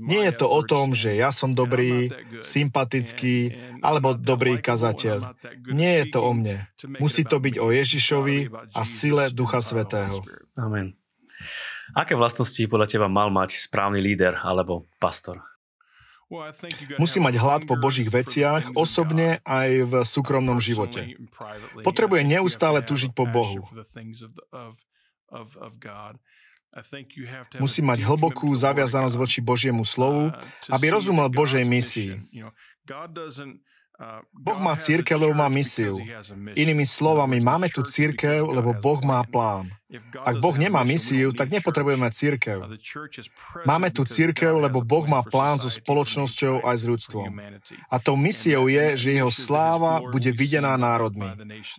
Nie 0.02 0.32
je 0.32 0.34
to 0.34 0.48
o 0.50 0.62
tom, 0.66 0.98
že 0.98 1.14
ja 1.14 1.30
som 1.30 1.54
dobrý, 1.54 2.10
sympatický 2.42 3.56
alebo 3.86 4.18
dobrý 4.18 4.58
kazateľ. 4.58 5.38
Nie 5.70 6.04
je 6.04 6.06
to 6.12 6.20
o 6.26 6.32
mne. 6.34 6.66
Musí 6.98 7.22
to 7.24 7.38
byť 7.38 7.56
o 7.62 7.68
Ježišovi 7.70 8.38
a 8.74 8.82
sile 8.82 9.30
Ducha 9.30 9.62
Svetého. 9.62 10.26
Amen. 10.62 10.94
Aké 11.98 12.14
vlastnosti 12.14 12.62
podľa 12.70 12.88
teba 12.88 13.10
mal 13.10 13.34
mať 13.34 13.58
správny 13.66 13.98
líder 13.98 14.38
alebo 14.38 14.86
pastor? 15.02 15.42
Musí 16.96 17.20
mať 17.20 17.36
hlad 17.36 17.62
po 17.68 17.76
Božích 17.76 18.08
veciach, 18.08 18.72
osobne 18.80 19.44
aj 19.44 19.70
v 19.84 19.94
súkromnom 20.08 20.64
živote. 20.64 21.20
Potrebuje 21.84 22.24
neustále 22.24 22.80
túžiť 22.80 23.12
po 23.12 23.28
Bohu. 23.28 23.68
Musí 27.60 27.84
mať 27.84 28.00
hlbokú 28.08 28.48
zaviazanosť 28.56 29.16
voči 29.20 29.40
Božiemu 29.44 29.84
slovu, 29.84 30.32
aby 30.72 30.86
rozumel 30.88 31.28
Božej 31.28 31.68
misii. 31.68 32.16
Boh 34.32 34.60
má 34.64 34.80
církev, 34.80 35.20
lebo 35.20 35.36
má 35.36 35.52
misiu. 35.52 36.00
Inými 36.56 36.88
slovami, 36.88 37.44
máme 37.44 37.68
tu 37.68 37.84
církev, 37.84 38.48
lebo 38.48 38.72
Boh 38.72 39.04
má 39.04 39.20
plán. 39.28 39.68
Ak 40.24 40.40
Boh 40.40 40.56
nemá 40.56 40.88
misiu, 40.88 41.36
tak 41.36 41.52
nepotrebujeme 41.52 42.08
církev. 42.12 42.64
Máme 43.68 43.92
tu 43.92 44.08
církev, 44.08 44.56
lebo 44.56 44.80
Boh 44.80 45.04
má 45.04 45.20
plán 45.24 45.60
so 45.60 45.68
spoločnosťou 45.68 46.64
aj 46.64 46.76
s 46.80 46.84
ľudstvom. 46.88 47.30
A 47.92 47.96
tou 48.00 48.16
misiou 48.16 48.72
je, 48.72 48.96
že 48.96 49.10
jeho 49.20 49.32
sláva 49.32 50.00
bude 50.00 50.32
videná 50.32 50.80
národmi. 50.80 51.28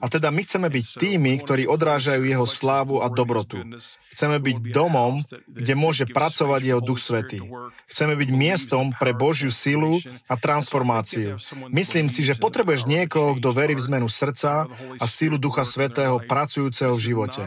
A 0.00 0.06
teda 0.12 0.28
my 0.28 0.44
chceme 0.44 0.68
byť 0.68 0.86
tými, 1.00 1.32
ktorí 1.40 1.64
odrážajú 1.64 2.22
jeho 2.24 2.44
slávu 2.44 3.00
a 3.00 3.08
dobrotu. 3.08 3.64
Chceme 4.12 4.36
byť 4.36 4.56
domom, 4.76 5.24
kde 5.48 5.72
môže 5.72 6.04
pracovať 6.04 6.60
jeho 6.60 6.84
Duch 6.84 7.00
Svetý. 7.00 7.40
Chceme 7.88 8.12
byť 8.12 8.28
miestom 8.28 8.92
pre 8.92 9.16
Božiu 9.16 9.48
silu 9.48 10.04
a 10.28 10.36
transformáciu. 10.36 11.40
Myslím 11.72 12.12
si, 12.12 12.20
že 12.20 12.36
potrebuješ 12.36 12.84
niekoho, 12.84 13.40
kto 13.40 13.48
verí 13.56 13.72
v 13.72 13.84
zmenu 13.88 14.12
srdca 14.12 14.68
a 15.00 15.04
sílu 15.08 15.40
Ducha 15.40 15.64
Svetého 15.64 16.20
pracujúceho 16.28 16.92
v 16.92 17.04
živote. 17.08 17.42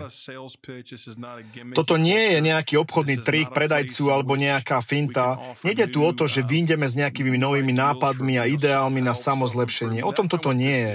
Toto 1.78 1.96
nie 1.96 2.36
je 2.36 2.40
nejaký 2.42 2.76
obchodný 2.82 3.24
trik 3.24 3.54
predajcu 3.54 4.04
alebo 4.10 4.36
nejaká 4.36 4.82
finta. 4.82 5.38
Nede 5.62 5.88
tu 5.88 6.04
o 6.04 6.12
to, 6.12 6.26
že 6.26 6.44
vyjdeme 6.44 6.90
s 6.90 6.98
nejakými 6.98 7.38
novými 7.38 7.72
nápadmi 7.72 8.42
a 8.42 8.50
ideálmi 8.50 9.00
na 9.00 9.14
samozlepšenie. 9.16 10.02
O 10.02 10.12
tom 10.12 10.28
toto 10.28 10.52
nie 10.52 10.76
je. 10.76 10.94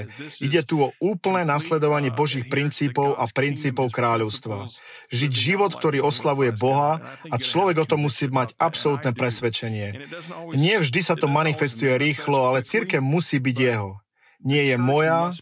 Ide 0.50 0.60
tu 0.66 0.82
o 0.84 0.92
úplné 0.98 1.46
nasledovanie 1.46 2.12
Božích 2.12 2.50
princípov 2.50 3.16
a 3.16 3.24
princípov 3.30 3.94
kráľovstva. 3.94 4.66
Žiť 5.10 5.32
život 5.32 5.60
život, 5.60 5.76
ktorý 5.76 5.98
oslavuje 6.00 6.50
Boha 6.56 7.04
a 7.28 7.36
človek 7.36 7.84
o 7.84 7.88
tom 7.88 8.08
musí 8.08 8.32
mať 8.32 8.56
absolútne 8.56 9.12
presvedčenie. 9.12 10.08
Nie 10.56 10.80
vždy 10.80 11.00
sa 11.04 11.14
to 11.14 11.28
manifestuje 11.28 11.94
rýchlo, 12.00 12.48
ale 12.48 12.64
církev 12.64 13.04
musí 13.04 13.36
byť 13.36 13.56
jeho. 13.60 14.00
Nie 14.40 14.72
je 14.72 14.76
moja 14.80 15.36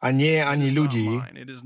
a 0.00 0.06
nie 0.08 0.40
je 0.40 0.42
ani 0.42 0.68
ľudí, 0.72 1.20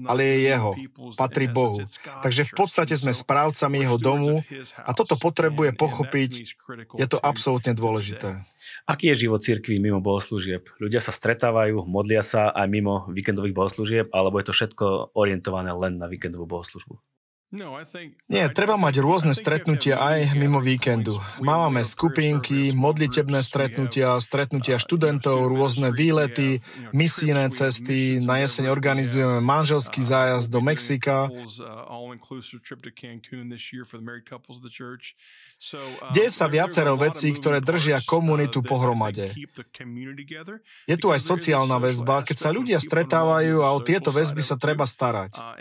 ale 0.06 0.20
je 0.26 0.36
jeho. 0.50 0.72
Patrí 1.14 1.46
Bohu. 1.46 1.86
Takže 2.26 2.42
v 2.50 2.52
podstate 2.58 2.94
sme 2.98 3.14
správcami 3.14 3.86
jeho 3.86 3.98
domu 4.02 4.42
a 4.82 4.90
toto 4.90 5.14
potrebuje 5.14 5.78
pochopiť. 5.78 6.30
Je 6.98 7.06
to 7.06 7.22
absolútne 7.22 7.70
dôležité. 7.70 8.42
Aký 8.86 9.14
je 9.14 9.26
život 9.26 9.42
cirkví 9.42 9.78
mimo 9.78 10.02
bohoslúžieb? 10.02 10.66
Ľudia 10.82 10.98
sa 10.98 11.14
stretávajú, 11.14 11.86
modlia 11.86 12.22
sa 12.22 12.50
aj 12.50 12.66
mimo 12.66 13.06
víkendových 13.10 13.54
bohoslúžieb, 13.54 14.06
alebo 14.10 14.42
je 14.42 14.46
to 14.50 14.54
všetko 14.54 15.14
orientované 15.14 15.70
len 15.70 16.02
na 16.02 16.10
víkendovú 16.10 16.50
bohoslúžbu? 16.50 16.98
No, 17.54 17.78
Nie, 18.26 18.50
treba 18.50 18.74
mať 18.74 18.98
rôzne 18.98 19.30
stretnutia 19.30 20.02
aj 20.02 20.34
mimo 20.34 20.58
víkendu. 20.58 21.22
Máme 21.38 21.86
skupinky, 21.86 22.74
modlitebné 22.74 23.38
stretnutia, 23.38 24.18
stretnutia 24.18 24.82
študentov, 24.82 25.46
rôzne 25.46 25.94
výlety, 25.94 26.58
misijné 26.90 27.54
cesty. 27.54 28.18
Na 28.18 28.42
jeseň 28.42 28.66
organizujeme 28.66 29.38
manželský 29.38 30.02
zájazd 30.02 30.50
do 30.50 30.58
Mexika. 30.58 31.30
Um, 35.56 36.12
Deje 36.12 36.36
sa 36.36 36.52
viacero 36.52 37.00
vecí, 37.00 37.32
ktoré 37.32 37.64
držia 37.64 38.04
komunitu 38.04 38.60
pohromade. 38.60 39.32
Je 40.84 40.96
tu 41.00 41.08
aj 41.08 41.20
sociálna 41.24 41.80
väzba, 41.80 42.20
keď 42.28 42.36
sa 42.36 42.52
ľudia 42.52 42.76
stretávajú 42.76 43.64
a 43.64 43.72
o 43.72 43.80
tieto 43.80 44.12
väzby 44.12 44.44
sa 44.44 44.60
treba 44.60 44.84
starať. 44.84 45.32
Uh, 45.32 45.56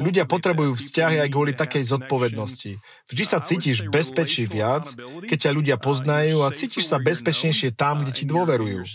ľudia 0.00 0.24
potrebujú 0.24 0.72
vzťahy 0.80 1.20
aj 1.20 1.28
kvôli 1.28 1.52
takej 1.52 1.84
zodpovednosti. 1.84 2.80
Vždy 3.12 3.24
sa 3.28 3.44
cítiš 3.44 3.84
bezpečí 3.92 4.48
viac, 4.48 4.96
keď 5.28 5.38
ťa 5.44 5.50
ľudia 5.52 5.76
poznajú 5.76 6.40
a 6.40 6.48
cítiš 6.48 6.88
sa 6.88 6.96
bezpečnejšie 6.96 7.76
tam, 7.76 8.08
kde 8.08 8.16
ti 8.16 8.24
dôverujú. 8.24 8.88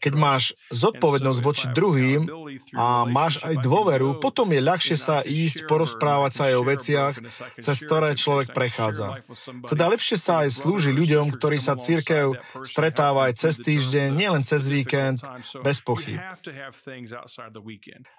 Keď 0.00 0.12
máš 0.16 0.56
zodpovednosť 0.72 1.40
voči 1.44 1.68
druhým 1.68 2.24
a 2.72 3.04
máš 3.04 3.44
aj 3.44 3.60
dôveru, 3.60 4.24
potom 4.24 4.48
je 4.56 4.64
ľahšie 4.64 4.96
sa 4.96 5.20
ísť 5.20 5.68
porozprávať 5.68 6.32
sa 6.32 6.42
aj 6.48 6.54
o 6.56 6.64
veciach, 6.64 7.14
cez 7.60 7.76
ktoré 7.84 8.16
človek 8.16 8.56
prechádza. 8.56 9.20
Teda 9.68 9.90
lepšie 9.90 10.16
sa 10.16 10.46
aj 10.46 10.64
slúži 10.64 10.90
ľuďom, 10.94 11.34
ktorí 11.34 11.58
sa 11.60 11.74
církev 11.74 12.38
stretáva 12.64 13.30
aj 13.30 13.40
cez 13.40 13.60
týždeň, 13.60 14.14
nielen 14.14 14.42
cez 14.46 14.66
víkend, 14.70 15.20
bez 15.60 15.82
pochyb. 15.84 16.20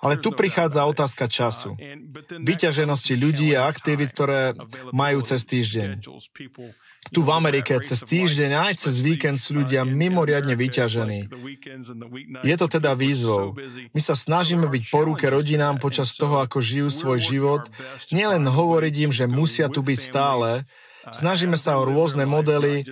Ale 0.01 0.15
tu 0.22 0.29
prichádza 0.36 0.86
otázka 0.86 1.25
času. 1.31 1.74
Vyťaženosti 2.43 3.13
ľudí 3.15 3.55
a 3.57 3.67
aktivít, 3.67 4.13
ktoré 4.13 4.53
majú 4.91 5.24
cez 5.25 5.43
týždeň. 5.48 6.03
Tu 7.13 7.22
v 7.22 7.29
Amerike 7.29 7.77
cez 7.86 8.01
týždeň 8.01 8.51
aj 8.57 8.74
cez 8.81 8.98
víkend 8.98 9.38
sú 9.38 9.62
ľudia 9.62 9.86
mimoriadne 9.86 10.57
vyťažení. 10.57 11.29
Je 12.41 12.55
to 12.57 12.65
teda 12.65 12.98
výzvou. 12.98 13.53
My 13.93 14.01
sa 14.01 14.17
snažíme 14.17 14.65
byť 14.65 14.84
po 14.89 15.05
ruke 15.05 15.29
rodinám 15.29 15.77
počas 15.77 16.17
toho, 16.17 16.41
ako 16.41 16.57
žijú 16.57 16.89
svoj 16.89 17.19
život, 17.22 17.63
nielen 18.10 18.50
hovoriť 18.50 18.95
im, 19.05 19.12
že 19.13 19.29
musia 19.29 19.69
tu 19.69 19.86
byť 19.86 20.00
stále, 20.01 20.65
Snažíme 21.12 21.58
sa 21.60 21.78
o 21.78 21.86
rôzne 21.86 22.26
modely, 22.26 22.88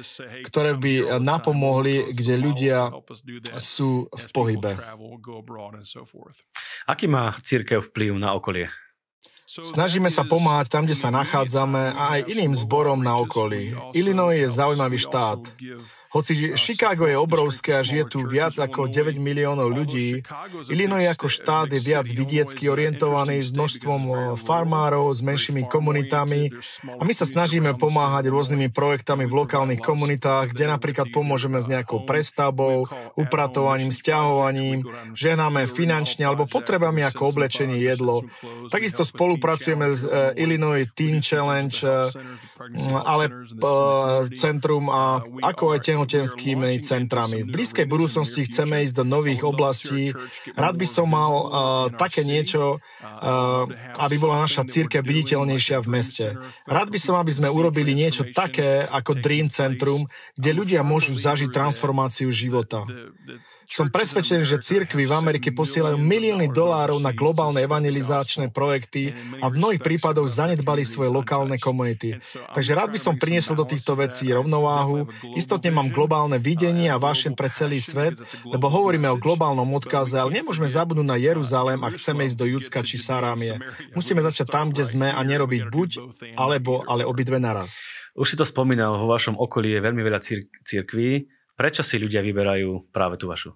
ktoré 0.46 0.78
by 0.78 1.18
napomohli, 1.18 2.14
kde 2.14 2.36
ľudia 2.38 2.94
sú 3.58 4.10
v 4.10 4.26
pohybe. 4.34 4.78
Aký 6.86 7.06
má 7.10 7.34
církev 7.42 7.82
vplyv 7.90 8.18
na 8.20 8.36
okolie? 8.38 8.70
Snažíme 9.44 10.10
sa 10.10 10.26
pomáhať 10.26 10.68
tam, 10.72 10.90
kde 10.90 10.98
sa 10.98 11.14
nachádzame 11.14 11.94
a 11.94 12.18
aj 12.18 12.32
iným 12.32 12.58
zborom 12.58 13.06
na 13.06 13.22
okolí. 13.22 13.76
Illinois 13.94 14.42
je 14.42 14.50
zaujímavý 14.50 14.98
štát. 14.98 15.46
Hoci 16.14 16.54
Chicago 16.54 17.10
je 17.10 17.18
obrovské 17.18 17.74
a 17.74 17.82
žije 17.82 18.06
tu 18.06 18.22
viac 18.30 18.54
ako 18.54 18.86
9 18.86 19.18
miliónov 19.18 19.74
ľudí, 19.74 20.22
Illinois 20.70 21.10
ako 21.10 21.26
štát 21.26 21.74
je 21.74 21.82
viac 21.82 22.06
vidiecky 22.06 22.70
orientovaný 22.70 23.42
s 23.42 23.50
množstvom 23.50 24.02
eh, 24.06 24.16
farmárov, 24.38 25.10
s 25.10 25.26
menšími 25.26 25.66
komunitami 25.66 26.54
a 26.86 27.02
my 27.02 27.14
sa 27.18 27.26
snažíme 27.26 27.74
pomáhať 27.82 28.30
rôznymi 28.30 28.70
projektami 28.70 29.26
v 29.26 29.34
lokálnych 29.42 29.82
komunitách, 29.82 30.54
kde 30.54 30.70
napríklad 30.70 31.10
pomôžeme 31.10 31.58
s 31.58 31.66
nejakou 31.66 32.06
prestavbou, 32.06 32.86
upratovaním, 33.18 33.90
stiahovaním, 33.90 34.86
ženáme 35.18 35.66
finančne 35.66 36.30
alebo 36.30 36.46
potrebami 36.46 37.02
ako 37.02 37.34
oblečenie, 37.34 37.82
jedlo. 37.82 38.22
Takisto 38.70 39.02
spolupracujeme 39.02 39.90
s 39.90 40.06
eh, 40.06 40.38
Illinois 40.38 40.86
Teen 40.94 41.26
Challenge, 41.26 41.74
eh, 41.74 42.53
ale 43.04 43.30
centrum 44.34 44.88
a 44.90 45.22
ako 45.44 45.78
aj 45.78 45.80
tehotenskými 45.88 46.80
centrami. 46.82 47.44
V 47.44 47.54
blízkej 47.54 47.86
budúcnosti 47.88 48.48
chceme 48.48 48.84
ísť 48.84 49.04
do 49.04 49.06
nových 49.08 49.44
oblastí. 49.44 50.16
Rád 50.56 50.76
by 50.80 50.88
som 50.88 51.08
mal 51.12 51.34
uh, 51.34 51.46
také 51.96 52.24
niečo, 52.28 52.80
uh, 52.80 53.66
aby 54.00 54.16
bola 54.18 54.44
naša 54.44 54.68
církev 54.68 55.04
viditeľnejšia 55.04 55.78
v 55.84 55.88
meste. 55.88 56.26
Rád 56.66 56.90
by 56.90 57.00
som, 57.00 57.16
aby 57.20 57.32
sme 57.32 57.50
urobili 57.52 57.94
niečo 57.94 58.28
také 58.32 58.84
ako 58.88 59.20
Dream 59.20 59.48
Centrum, 59.52 60.08
kde 60.36 60.52
ľudia 60.52 60.82
môžu 60.82 61.16
zažiť 61.16 61.52
transformáciu 61.52 62.32
života. 62.34 62.84
Som 63.68 63.90
presvedčený, 63.90 64.44
že 64.44 64.62
cirkvy 64.62 65.08
v 65.08 65.14
Amerike 65.14 65.50
posielajú 65.56 65.98
milióny 65.98 66.52
dolárov 66.52 67.00
na 67.00 67.16
globálne 67.16 67.64
evangelizačné 67.64 68.52
projekty 68.52 69.16
a 69.40 69.50
v 69.50 69.58
mnohých 69.58 69.82
prípadoch 69.82 70.28
zanedbali 70.28 70.84
svoje 70.86 71.10
lokálne 71.10 71.58
komunity. 71.58 72.20
Takže 72.54 72.72
rád 72.76 72.94
by 72.94 73.00
som 73.00 73.18
priniesol 73.18 73.58
do 73.58 73.66
týchto 73.66 73.96
vecí 73.98 74.30
rovnováhu. 74.30 75.08
Istotne 75.34 75.72
mám 75.74 75.90
globálne 75.90 76.38
videnie 76.38 76.92
a 76.92 77.02
vášem 77.02 77.34
pre 77.34 77.50
celý 77.50 77.80
svet, 77.80 78.20
lebo 78.46 78.70
hovoríme 78.70 79.10
o 79.10 79.20
globálnom 79.20 79.68
odkaze, 79.74 80.20
ale 80.20 80.44
nemôžeme 80.44 80.68
zabudnúť 80.68 81.08
na 81.08 81.18
Jeruzalém 81.18 81.80
a 81.82 81.90
chceme 81.92 82.28
ísť 82.28 82.38
do 82.38 82.46
Judska 82.46 82.80
či 82.84 83.00
Sarámie. 83.00 83.58
Musíme 83.98 84.22
začať 84.22 84.48
tam, 84.54 84.70
kde 84.70 84.84
sme 84.86 85.08
a 85.10 85.20
nerobiť 85.24 85.62
buď 85.72 85.90
alebo, 86.38 86.86
ale 86.86 87.08
obidve 87.08 87.42
naraz. 87.42 87.82
Už 88.14 88.30
si 88.30 88.38
to 88.38 88.46
spomínal, 88.46 88.94
vo 89.02 89.10
vašom 89.10 89.34
okolí 89.42 89.74
je 89.74 89.82
veľmi 89.82 90.02
veľa 90.06 90.20
cír- 90.22 90.46
církví. 90.62 91.33
Prečo 91.54 91.86
si 91.86 92.02
ľudia 92.02 92.26
vyberajú 92.26 92.90
práve 92.90 93.22
tú 93.22 93.30
vašu? 93.30 93.54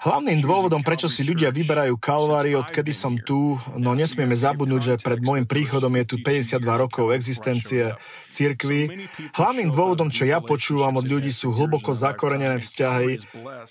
Hlavným 0.00 0.40
dôvodom, 0.40 0.80
prečo 0.80 1.04
si 1.04 1.20
ľudia 1.20 1.52
vyberajú 1.52 2.00
Kalvári, 2.00 2.56
odkedy 2.56 2.88
som 2.88 3.12
tu, 3.20 3.60
no 3.76 3.92
nesmieme 3.92 4.32
zabudnúť, 4.32 4.80
že 4.80 4.94
pred 5.04 5.20
môjim 5.20 5.44
príchodom 5.44 5.92
je 6.00 6.04
tu 6.08 6.16
52 6.24 6.64
rokov 6.64 7.12
existencie 7.12 7.92
cirkvy. 8.32 9.04
Hlavným 9.36 9.68
dôvodom, 9.68 10.08
čo 10.08 10.24
ja 10.24 10.40
počúvam 10.40 10.96
od 10.96 11.04
ľudí, 11.04 11.28
sú 11.28 11.52
hlboko 11.52 11.92
zakorenené 11.92 12.56
vzťahy, 12.56 13.20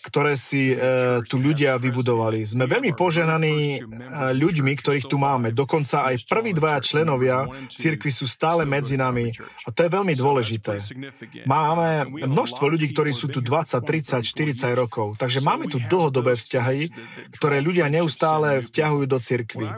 ktoré 0.06 0.38
si 0.38 0.78
e, 0.78 1.25
tu 1.25 1.42
ľudia 1.42 1.82
vybudovali. 1.82 2.46
Sme 2.46 2.70
veľmi 2.70 2.94
poženaní 2.94 3.82
e, 3.82 3.90
ľuďmi, 4.30 4.78
ktorých 4.78 5.10
tu 5.10 5.18
máme. 5.18 5.58
Dokonca 5.58 6.06
aj 6.14 6.22
prví 6.30 6.54
dvaja 6.54 6.86
členovia 6.86 7.50
cirkvy 7.74 8.14
sú 8.14 8.30
stále 8.30 8.62
medzi 8.62 8.94
nami. 8.94 9.34
A 9.66 9.74
to 9.74 9.82
je 9.82 9.90
veľmi 9.90 10.14
dôležité. 10.14 10.86
Máme 11.50 12.14
množstvo 12.14 12.70
ľudí, 12.70 12.94
ktorí 12.94 13.10
sú 13.10 13.25
tu 13.34 13.42
20, 13.42 13.82
30, 13.82 14.35
40 14.36 14.75
rokov. 14.75 15.15
Takže 15.15 15.39
máme 15.39 15.72
tu 15.72 15.80
dlhodobé 15.80 16.36
vzťahy, 16.36 16.92
ktoré 17.39 17.63
ľudia 17.63 17.88
neustále 17.88 18.60
vťahujú 18.60 19.06
do 19.08 19.18
cirkvy. 19.24 19.72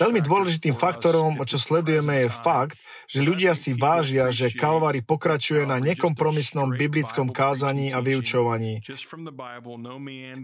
Veľmi 0.00 0.20
dôležitým 0.24 0.72
faktorom, 0.72 1.36
čo 1.44 1.60
sledujeme, 1.60 2.24
je 2.24 2.28
fakt, 2.32 2.80
že 3.04 3.20
ľudia 3.20 3.52
si 3.52 3.76
vážia, 3.76 4.32
že 4.32 4.48
Kalvári 4.56 5.04
pokračuje 5.04 5.68
na 5.68 5.76
nekompromisnom 5.76 6.72
biblickom 6.72 7.28
kázaní 7.28 7.92
a 7.92 8.00
vyučovaní. 8.00 8.80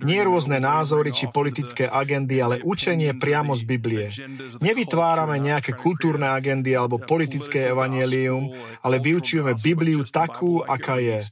Nie 0.05 0.21
rôzne 0.29 0.61
názory 0.61 1.17
či 1.17 1.33
politické 1.33 1.89
agendy, 1.89 2.45
ale 2.45 2.61
učenie 2.61 3.17
priamo 3.17 3.57
z 3.57 3.63
Biblie. 3.65 4.13
Nevytvárame 4.61 5.41
nejaké 5.41 5.73
kultúrne 5.73 6.29
agendy 6.29 6.77
alebo 6.77 7.01
politické 7.01 7.73
evanielium, 7.73 8.53
ale 8.85 9.01
vyučujeme 9.01 9.57
Bibliu 9.57 10.05
takú, 10.05 10.61
aká 10.61 11.01
je. 11.01 11.25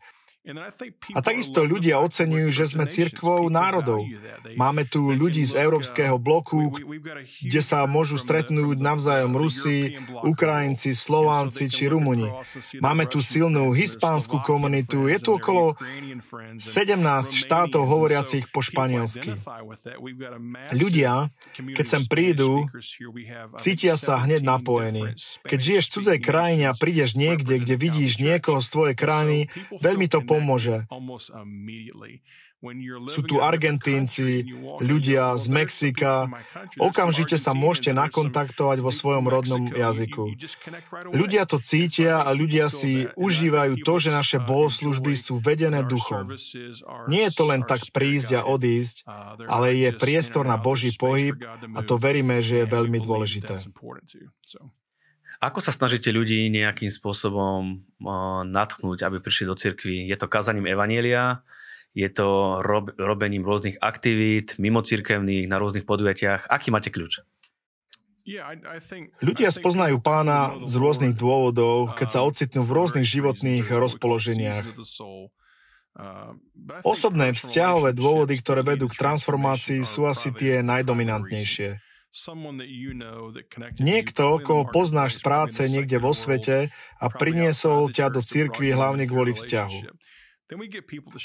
A 0.47 1.19
takisto 1.19 1.67
ľudia 1.67 1.99
oceňujú, 1.99 2.49
že 2.55 2.71
sme 2.71 2.87
cirkvou 2.87 3.51
národov. 3.51 4.07
Máme 4.55 4.87
tu 4.87 5.11
ľudí 5.11 5.43
z 5.43 5.59
európskeho 5.59 6.23
bloku, 6.23 6.71
kde 7.43 7.61
sa 7.63 7.83
môžu 7.91 8.15
stretnúť 8.15 8.79
navzájom 8.79 9.35
Rusi, 9.35 9.99
Ukrajinci, 10.23 10.95
Slovánci 10.95 11.67
či 11.67 11.91
Rumuni. 11.91 12.31
Máme 12.79 13.11
tu 13.11 13.19
silnú 13.19 13.75
hispánsku 13.75 14.39
komunitu. 14.47 15.11
Je 15.11 15.19
tu 15.19 15.35
okolo 15.35 15.75
17 16.59 16.63
štátov 17.43 17.83
hovoriacich 17.83 18.47
po 18.55 18.63
španielsky. 18.63 19.35
Ľudia, 20.71 21.35
keď 21.59 21.87
sem 21.87 22.03
prídu, 22.07 22.71
cítia 23.59 23.99
sa 23.99 24.23
hneď 24.23 24.47
napojení. 24.47 25.19
Keď 25.43 25.59
žiješ 25.59 25.85
v 25.91 25.93
cudzej 25.99 26.19
krajine 26.23 26.71
a 26.71 26.79
prídeš 26.79 27.19
niekde, 27.19 27.59
kde 27.59 27.75
vidíš 27.75 28.23
niekoho 28.23 28.63
z 28.63 28.69
tvojej 28.71 28.97
krajiny, 28.97 29.39
veľmi 29.83 30.07
to 30.07 30.23
pomôže 30.23 30.36
pomôže. 30.37 30.85
Sú 33.07 33.21
tu 33.23 33.45
Argentínci, 33.45 34.49
ľudia 34.81 35.37
z 35.37 35.45
Mexika. 35.53 36.27
Okamžite 36.81 37.37
sa 37.37 37.53
môžete 37.53 37.93
nakontaktovať 37.93 38.81
vo 38.81 38.89
svojom 38.89 39.29
rodnom 39.29 39.69
jazyku. 39.69 40.33
Ľudia 41.13 41.45
to 41.45 41.61
cítia 41.61 42.25
a 42.25 42.33
ľudia 42.33 42.73
si 42.73 43.07
užívajú 43.15 43.85
to, 43.85 43.95
že 44.01 44.11
naše 44.11 44.39
bohoslužby 44.41 45.13
sú 45.15 45.39
vedené 45.39 45.85
duchom. 45.85 46.33
Nie 47.13 47.29
je 47.29 47.37
to 47.37 47.45
len 47.45 47.63
tak 47.63 47.93
prísť 47.93 48.41
a 48.41 48.49
odísť, 48.49 49.05
ale 49.47 49.77
je 49.77 49.91
priestor 49.93 50.49
na 50.49 50.57
Boží 50.57 50.97
pohyb 50.97 51.37
a 51.77 51.81
to 51.85 52.01
veríme, 52.01 52.41
že 52.41 52.65
je 52.65 52.73
veľmi 52.73 52.99
dôležité. 53.05 53.63
Ako 55.41 55.61
sa 55.61 55.73
snažíte 55.73 56.09
ľudí 56.13 56.49
nejakým 56.49 56.89
spôsobom 56.89 57.85
natchnúť, 58.49 59.05
aby 59.05 59.21
prišli 59.21 59.45
do 59.49 59.57
cirkvi? 59.57 60.09
Je 60.09 60.17
to 60.17 60.31
kazaním 60.31 60.69
Evanielia? 60.69 61.45
Je 61.97 62.09
to 62.13 62.61
rob, 62.61 62.93
robením 63.01 63.45
rôznych 63.45 63.81
aktivít, 63.81 64.61
mimo 64.61 64.85
cirkevných, 64.85 65.49
na 65.49 65.57
rôznych 65.57 65.89
podujatiach? 65.89 66.49
Aký 66.53 66.69
máte 66.69 66.93
kľúč? 66.93 67.25
Ľudia 69.23 69.55
spoznajú 69.55 70.03
pána 70.03 70.51
z 70.67 70.75
rôznych 70.77 71.15
dôvodov, 71.15 71.95
keď 71.95 72.09
sa 72.11 72.21
ocitnú 72.27 72.67
v 72.67 72.75
rôznych 72.75 73.07
životných 73.07 73.71
rozpoloženiach. 73.71 74.67
Osobné 76.85 77.33
vzťahové 77.33 77.95
dôvody, 77.95 78.37
ktoré 78.43 78.61
vedú 78.67 78.91
k 78.91 78.99
transformácii, 78.99 79.81
sú 79.87 80.05
asi 80.11 80.35
tie 80.35 80.61
najdominantnejšie. 80.61 81.86
Niekto, 83.77 84.25
koho 84.41 84.65
poznáš 84.73 85.19
z 85.19 85.21
práce 85.21 85.61
niekde 85.69 86.01
vo 86.01 86.17
svete 86.17 86.73
a 86.97 87.07
priniesol 87.13 87.93
ťa 87.93 88.09
do 88.09 88.25
cirkvi 88.25 88.73
hlavne 88.73 89.05
kvôli 89.05 89.37
vzťahu. 89.37 89.79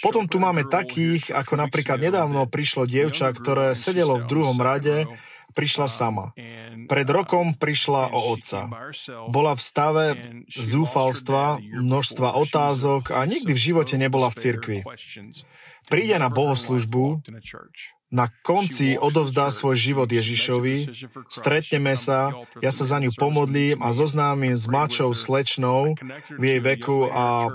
Potom 0.01 0.25
tu 0.25 0.41
máme 0.41 0.65
takých, 0.65 1.29
ako 1.29 1.53
napríklad 1.53 2.01
nedávno 2.01 2.49
prišlo 2.49 2.89
dievča, 2.89 3.29
ktoré 3.29 3.77
sedelo 3.77 4.17
v 4.17 4.25
druhom 4.25 4.57
rade, 4.57 5.05
prišla 5.53 5.85
uh, 5.85 5.91
sama. 5.91 6.25
Pred 6.89 7.07
rokom 7.13 7.53
prišla 7.53 8.09
o 8.11 8.33
otca. 8.33 8.65
Bola 9.29 9.53
v 9.53 9.61
stave 9.61 10.05
zúfalstva, 10.49 11.61
množstva 11.61 12.33
otázok 12.33 13.13
a 13.13 13.21
nikdy 13.29 13.53
v 13.53 13.63
živote 13.71 13.95
nebola 14.01 14.33
v 14.33 14.39
cirkvi. 14.41 14.77
Príde 15.85 16.17
na 16.17 16.33
bohoslužbu, 16.33 17.21
na 18.11 18.27
konci 18.43 18.99
odovzdá 18.99 19.47
svoj 19.49 19.79
život 19.79 20.11
Ježišovi, 20.11 20.91
stretneme 21.31 21.95
sa, 21.95 22.35
ja 22.59 22.71
sa 22.75 22.83
za 22.83 22.99
ňu 22.99 23.15
pomodlím 23.15 23.79
a 23.79 23.95
zoznámim 23.95 24.51
s 24.51 24.67
mladšou 24.67 25.15
slečnou 25.15 25.95
v 26.35 26.43
jej 26.43 26.59
veku 26.59 27.07
a 27.07 27.47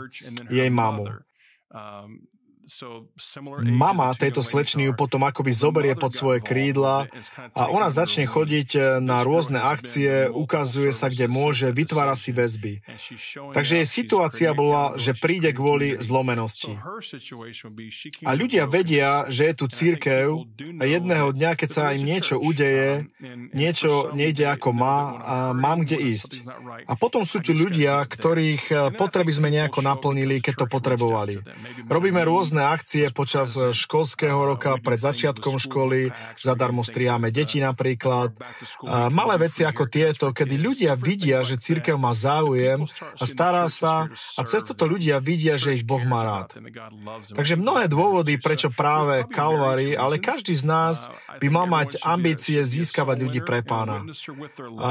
jej 0.48 0.72
mamu. 0.72 1.12
Mama 3.62 4.10
tejto 4.18 4.42
slečny 4.42 4.90
ju 4.90 4.92
potom 4.98 5.22
akoby 5.22 5.54
zoberie 5.54 5.94
pod 5.94 6.18
svoje 6.18 6.42
krídla 6.42 7.06
a 7.54 7.70
ona 7.70 7.94
začne 7.94 8.26
chodiť 8.26 8.70
eh, 8.74 8.82
na 8.98 9.22
rôzne 9.22 9.62
akcie, 9.62 10.26
ukazuje 10.26 10.90
sa, 10.90 11.06
kde 11.06 11.30
môže, 11.30 11.70
vytvára 11.70 12.18
si 12.18 12.34
väzby. 12.34 12.82
Takže 13.54 13.82
jej 13.82 13.88
situácia 13.88 14.50
bola, 14.50 14.98
že 14.98 15.14
príde 15.14 15.54
kvôli 15.54 15.94
zlomenosti. 15.94 16.74
A 18.26 18.30
ľudia 18.34 18.66
vedia, 18.66 19.30
že 19.30 19.46
je 19.46 19.54
tu 19.54 19.66
církev 19.70 20.26
a 20.82 20.84
jedného 20.84 21.30
dňa, 21.30 21.50
keď 21.54 21.68
sa 21.70 21.94
im 21.94 22.02
niečo 22.02 22.42
udeje, 22.42 23.06
niečo 23.54 24.10
nejde 24.10 24.42
ako 24.42 24.74
má, 24.74 24.98
a 25.22 25.34
mám 25.54 25.86
kde 25.86 26.02
ísť. 26.02 26.42
A 26.90 26.98
potom 26.98 27.22
sú 27.22 27.38
tu 27.38 27.54
ľudia, 27.54 28.02
ktorých 28.02 28.64
eh, 28.74 28.78
potreby 28.90 29.30
sme 29.30 29.54
nejako 29.54 29.86
naplnili, 29.86 30.42
keď 30.42 30.54
to 30.56 30.66
potrebovali. 30.66 31.38
Robíme 31.86 32.26
rôzne 32.26 32.55
rôzne 32.56 32.72
akcie 32.72 33.04
počas 33.12 33.52
školského 33.52 34.40
roka, 34.40 34.80
pred 34.80 34.96
začiatkom 34.96 35.60
školy, 35.60 36.08
zadarmo 36.40 36.80
striháme 36.80 37.28
deti 37.28 37.60
napríklad. 37.60 38.32
Malé 39.12 39.34
veci 39.36 39.68
ako 39.68 39.84
tieto, 39.92 40.32
kedy 40.32 40.56
ľudia 40.56 40.96
vidia, 40.96 41.44
že 41.44 41.60
církev 41.60 42.00
má 42.00 42.16
záujem 42.16 42.88
a 43.20 43.24
stará 43.28 43.68
sa 43.68 44.08
a 44.08 44.40
cez 44.48 44.64
toto 44.64 44.88
ľudia 44.88 45.20
vidia, 45.20 45.60
že 45.60 45.76
ich 45.76 45.84
Boh 45.84 46.00
má 46.08 46.24
rád. 46.24 46.56
Takže 47.36 47.60
mnohé 47.60 47.92
dôvody, 47.92 48.40
prečo 48.40 48.72
práve 48.72 49.28
Kalvary, 49.28 49.92
ale 49.92 50.16
každý 50.16 50.56
z 50.56 50.64
nás 50.64 51.12
by 51.36 51.48
mal 51.52 51.68
mať 51.68 52.00
ambície 52.00 52.56
získavať 52.64 53.16
ľudí 53.20 53.40
pre 53.44 53.60
pána. 53.60 54.00
A 54.80 54.90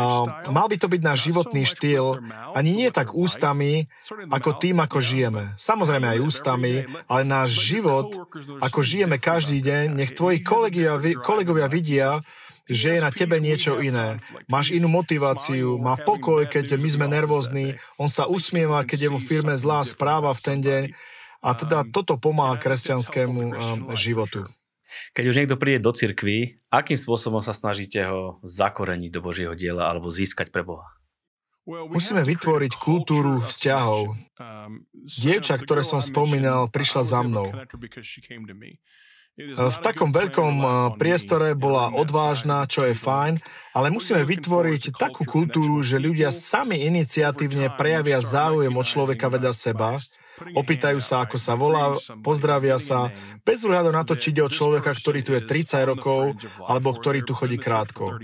mal 0.54 0.67
by 0.69 0.78
to 0.78 0.86
byť 0.86 1.01
náš 1.01 1.19
životný 1.25 1.65
štýl, 1.65 2.21
ani 2.54 2.86
nie 2.86 2.89
tak 2.93 3.17
ústami, 3.17 3.89
ako 4.30 4.62
tým, 4.62 4.78
ako 4.86 5.01
žijeme. 5.01 5.58
Samozrejme 5.58 6.13
aj 6.13 6.19
ústami, 6.21 6.86
ale 7.10 7.23
náš 7.25 7.55
život, 7.56 8.08
ako 8.60 8.80
žijeme 8.84 9.18
každý 9.18 9.63
deň, 9.63 9.96
nech 9.96 10.12
tvoji 10.12 10.44
kolegovia, 10.44 11.00
kolegovia 11.24 11.68
vidia, 11.72 12.10
že 12.65 12.98
je 12.98 13.00
na 13.02 13.13
tebe 13.13 13.38
niečo 13.38 13.78
iné. 13.78 14.18
Máš 14.50 14.74
inú 14.74 14.89
motiváciu, 14.89 15.78
má 15.78 15.96
pokoj, 16.02 16.50
keď 16.50 16.76
my 16.82 16.89
sme 16.89 17.08
nervózni, 17.08 17.78
on 18.02 18.10
sa 18.10 18.26
usmieva, 18.26 18.82
keď 18.84 19.08
je 19.08 19.13
vo 19.13 19.22
firme 19.22 19.54
zlá 19.54 19.86
správa 19.86 20.34
v 20.34 20.41
ten 20.41 20.60
deň. 20.62 20.84
A 21.46 21.54
teda 21.54 21.86
toto 21.86 22.18
pomáha 22.18 22.58
kresťanskému 22.58 23.38
um, 23.38 23.54
životu. 23.94 24.50
Keď 25.13 25.24
už 25.30 25.38
niekto 25.38 25.60
príde 25.62 25.84
do 25.84 25.94
cirkvy, 25.94 26.58
akým 26.74 26.98
spôsobom 26.98 27.46
sa 27.46 27.54
snažíte 27.54 28.02
ho 28.02 28.41
zakoreniť 28.41 29.12
do 29.13 29.22
Božieho 29.22 29.54
diela 29.54 29.86
alebo 29.86 30.10
získať 30.10 30.50
pre 30.50 30.65
Boha? 30.65 30.95
Musíme 31.65 32.21
vytvoriť 32.21 32.78
kultúru 32.78 33.41
vzťahov. 33.41 34.13
Dievča, 35.17 35.58
ktoré 35.58 35.82
som 35.82 35.97
spomínal, 35.97 36.69
prišla 36.69 37.01
za 37.01 37.19
mnou. 37.25 37.49
V 39.36 39.78
takom 39.84 40.15
veľkom 40.15 40.63
priestore 40.95 41.60
bola 41.60 41.91
odvážna, 41.91 42.63
čo 42.71 42.88
je 42.88 42.95
fajn, 42.95 43.41
ale 43.75 43.91
musíme 43.91 44.23
vytvoriť 44.23 44.95
takú 44.95 45.28
kultúru, 45.28 45.84
že 45.84 45.99
ľudia 45.99 46.32
sami 46.32 46.88
iniciatívne 46.88 47.67
prejavia 47.75 48.23
záujem 48.23 48.71
o 48.71 48.84
človeka 48.86 49.28
vedľa 49.28 49.51
seba, 49.51 49.99
opýtajú 50.56 51.04
sa, 51.04 51.28
ako 51.28 51.36
sa 51.36 51.51
volá, 51.60 51.99
pozdravia 52.23 52.80
sa, 52.80 53.12
bez 53.43 53.63
ohľadu 53.67 53.91
na 53.91 54.08
to, 54.08 54.15
či 54.15 54.32
ide 54.32 54.43
o 54.43 54.51
človeka, 54.51 54.95
ktorý 54.95 55.19
tu 55.19 55.36
je 55.36 55.43
30 55.43 55.84
rokov, 55.84 56.39
alebo 56.63 56.95
ktorý 56.95 57.23
tu 57.28 57.36
chodí 57.36 57.60
krátko. 57.60 58.15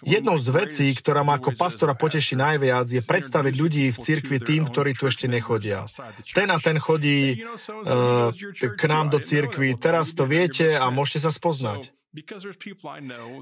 Jednou 0.00 0.36
z 0.40 0.48
vecí, 0.48 0.88
ktorá 0.96 1.20
ma 1.20 1.36
ako 1.36 1.52
pastora 1.52 1.92
poteší 1.92 2.40
najviac, 2.40 2.88
je 2.88 3.04
predstaviť 3.04 3.54
ľudí 3.54 3.84
v 3.92 3.98
cirkvi 4.00 4.40
tým, 4.40 4.64
ktorí 4.64 4.96
tu 4.96 5.12
ešte 5.12 5.28
nechodia. 5.28 5.84
Ten 6.32 6.48
a 6.48 6.56
ten 6.56 6.80
chodí 6.80 7.36
uh, 7.36 8.32
k 8.56 8.82
nám 8.88 9.12
do 9.12 9.20
cirkvi, 9.20 9.76
teraz 9.76 10.16
to 10.16 10.24
viete 10.24 10.72
a 10.72 10.88
môžete 10.88 11.28
sa 11.28 11.32
spoznať. 11.36 11.92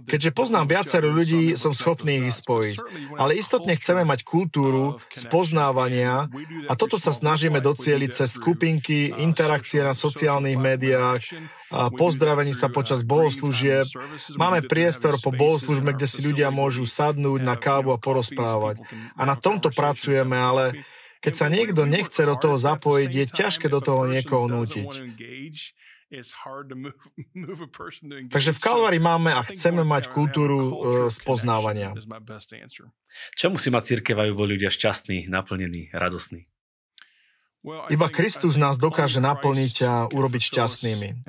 Keďže 0.04 0.30
poznám 0.36 0.68
viacero 0.68 1.08
ľudí, 1.08 1.56
som 1.56 1.72
schopný 1.72 2.28
ich 2.28 2.36
spojiť. 2.36 2.76
Ale 3.16 3.32
istotne 3.40 3.72
chceme 3.72 4.04
mať 4.04 4.28
kultúru 4.28 5.00
spoznávania 5.16 6.28
a 6.68 6.72
toto 6.76 7.00
sa 7.00 7.08
snažíme 7.08 7.64
docieliť 7.64 8.10
cez 8.12 8.36
skupinky, 8.36 9.08
interakcie 9.24 9.80
na 9.80 9.96
sociálnych 9.96 10.60
médiách, 10.60 11.24
a 11.68 11.92
pozdravení 11.92 12.56
sa 12.56 12.72
počas 12.72 13.04
bohoslúžieb. 13.04 13.88
Máme 14.40 14.64
priestor 14.64 15.20
po 15.20 15.32
bohoslužbe, 15.32 15.92
kde 15.92 16.08
si 16.08 16.24
ľudia 16.24 16.48
môžu 16.48 16.88
sadnúť 16.88 17.44
na 17.44 17.60
kávu 17.60 17.92
a 17.92 18.00
porozprávať. 18.00 18.80
A 19.16 19.28
na 19.28 19.36
tomto 19.36 19.68
pracujeme, 19.68 20.32
ale 20.32 20.80
keď 21.20 21.32
sa 21.36 21.46
niekto 21.52 21.84
nechce 21.84 22.24
do 22.24 22.36
toho 22.40 22.56
zapojiť, 22.56 23.10
je 23.12 23.26
ťažké 23.28 23.66
do 23.68 23.84
toho 23.84 24.08
niekoho 24.08 24.48
nútiť. 24.48 24.88
Takže 28.34 28.50
v 28.56 28.60
Kalvári 28.60 28.96
máme 28.96 29.36
a 29.36 29.44
chceme 29.44 29.84
mať 29.84 30.08
kultúru 30.08 30.80
spoznávania. 31.12 31.92
Čo 33.36 33.46
musí 33.52 33.68
mať 33.68 33.82
církev, 33.92 34.16
aby 34.16 34.32
boli 34.32 34.56
ľudia 34.56 34.72
šťastní, 34.72 35.28
naplnení, 35.28 35.92
radosní? 35.92 36.48
Iba 37.92 38.08
Kristus 38.08 38.56
nás 38.56 38.80
dokáže 38.80 39.20
naplniť 39.20 39.74
a 39.84 40.08
urobiť 40.08 40.42
šťastnými. 40.48 41.28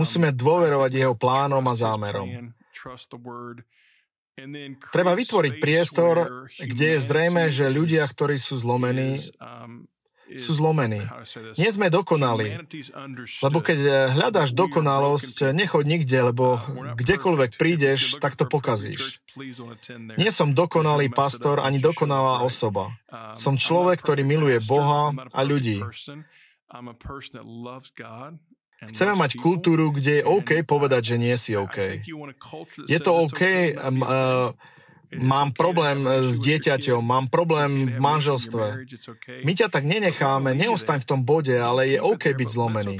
Musíme 0.00 0.32
dôverovať 0.32 0.92
jeho 0.94 1.14
plánom 1.14 1.62
a 1.68 1.74
zámerom. 1.76 2.54
Treba 4.94 5.18
vytvoriť 5.18 5.54
priestor, 5.58 6.46
kde 6.56 6.86
je 6.94 6.98
zrejme, 7.02 7.50
že 7.50 7.66
ľudia, 7.66 8.06
ktorí 8.06 8.38
sú 8.38 8.54
zlomení, 8.54 9.26
sú 10.36 10.50
zlomení. 10.52 11.00
Nie 11.56 11.72
sme 11.72 11.88
dokonali. 11.88 12.60
Lebo 13.40 13.58
keď 13.64 13.78
eh, 13.80 13.92
hľadáš 14.12 14.52
dokonalosť, 14.52 15.56
nechod 15.56 15.88
nikde, 15.88 16.34
lebo 16.34 16.60
kdekoľvek 16.98 17.56
prídeš, 17.56 18.20
tak 18.20 18.36
to 18.36 18.44
pokazíš. 18.44 19.24
Nie 20.18 20.34
som 20.34 20.52
dokonalý 20.52 21.08
pastor 21.08 21.62
ani 21.62 21.80
dokonalá 21.80 22.44
osoba. 22.44 22.92
Som 23.32 23.56
človek, 23.56 24.02
ktorý 24.04 24.26
miluje 24.26 24.58
Boha 24.60 25.14
a 25.32 25.40
ľudí. 25.46 25.80
Chceme 28.78 29.18
mať 29.18 29.42
kultúru, 29.42 29.90
kde 29.90 30.22
je 30.22 30.26
OK 30.26 30.62
povedať, 30.62 31.14
že 31.14 31.16
nie 31.18 31.34
si 31.34 31.58
OK. 31.58 32.04
Je 32.86 32.98
to 33.02 33.10
OK 33.26 33.42
um, 33.74 34.06
uh, 34.06 34.54
mám 35.16 35.56
problém 35.56 36.04
s 36.04 36.36
dieťaťom, 36.36 37.00
mám 37.00 37.26
problém 37.32 37.88
v 37.88 37.96
manželstve. 37.96 38.84
My 39.44 39.52
ťa 39.56 39.72
tak 39.72 39.88
nenecháme, 39.88 40.52
neostaň 40.52 41.04
v 41.04 41.08
tom 41.08 41.20
bode, 41.24 41.56
ale 41.56 41.96
je 41.96 41.98
OK 42.02 42.36
byť 42.36 42.48
zlomený. 42.48 42.96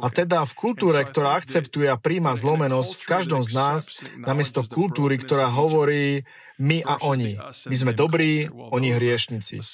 A 0.00 0.08
teda 0.08 0.48
v 0.48 0.52
kultúre, 0.56 1.00
ktorá 1.04 1.36
akceptuje 1.36 1.88
a 1.92 2.00
príjma 2.00 2.32
zlomenosť 2.32 2.90
v 2.96 3.04
každom 3.04 3.42
z 3.44 3.50
nás, 3.52 3.80
namiesto 4.16 4.64
kultúry, 4.64 5.20
ktorá 5.20 5.52
hovorí 5.52 6.24
my 6.60 6.84
a 6.84 7.00
oni. 7.00 7.40
My 7.40 7.76
sme 7.76 7.92
dobrí, 7.96 8.44
oni 8.52 8.92
hriešnici. 8.92 9.64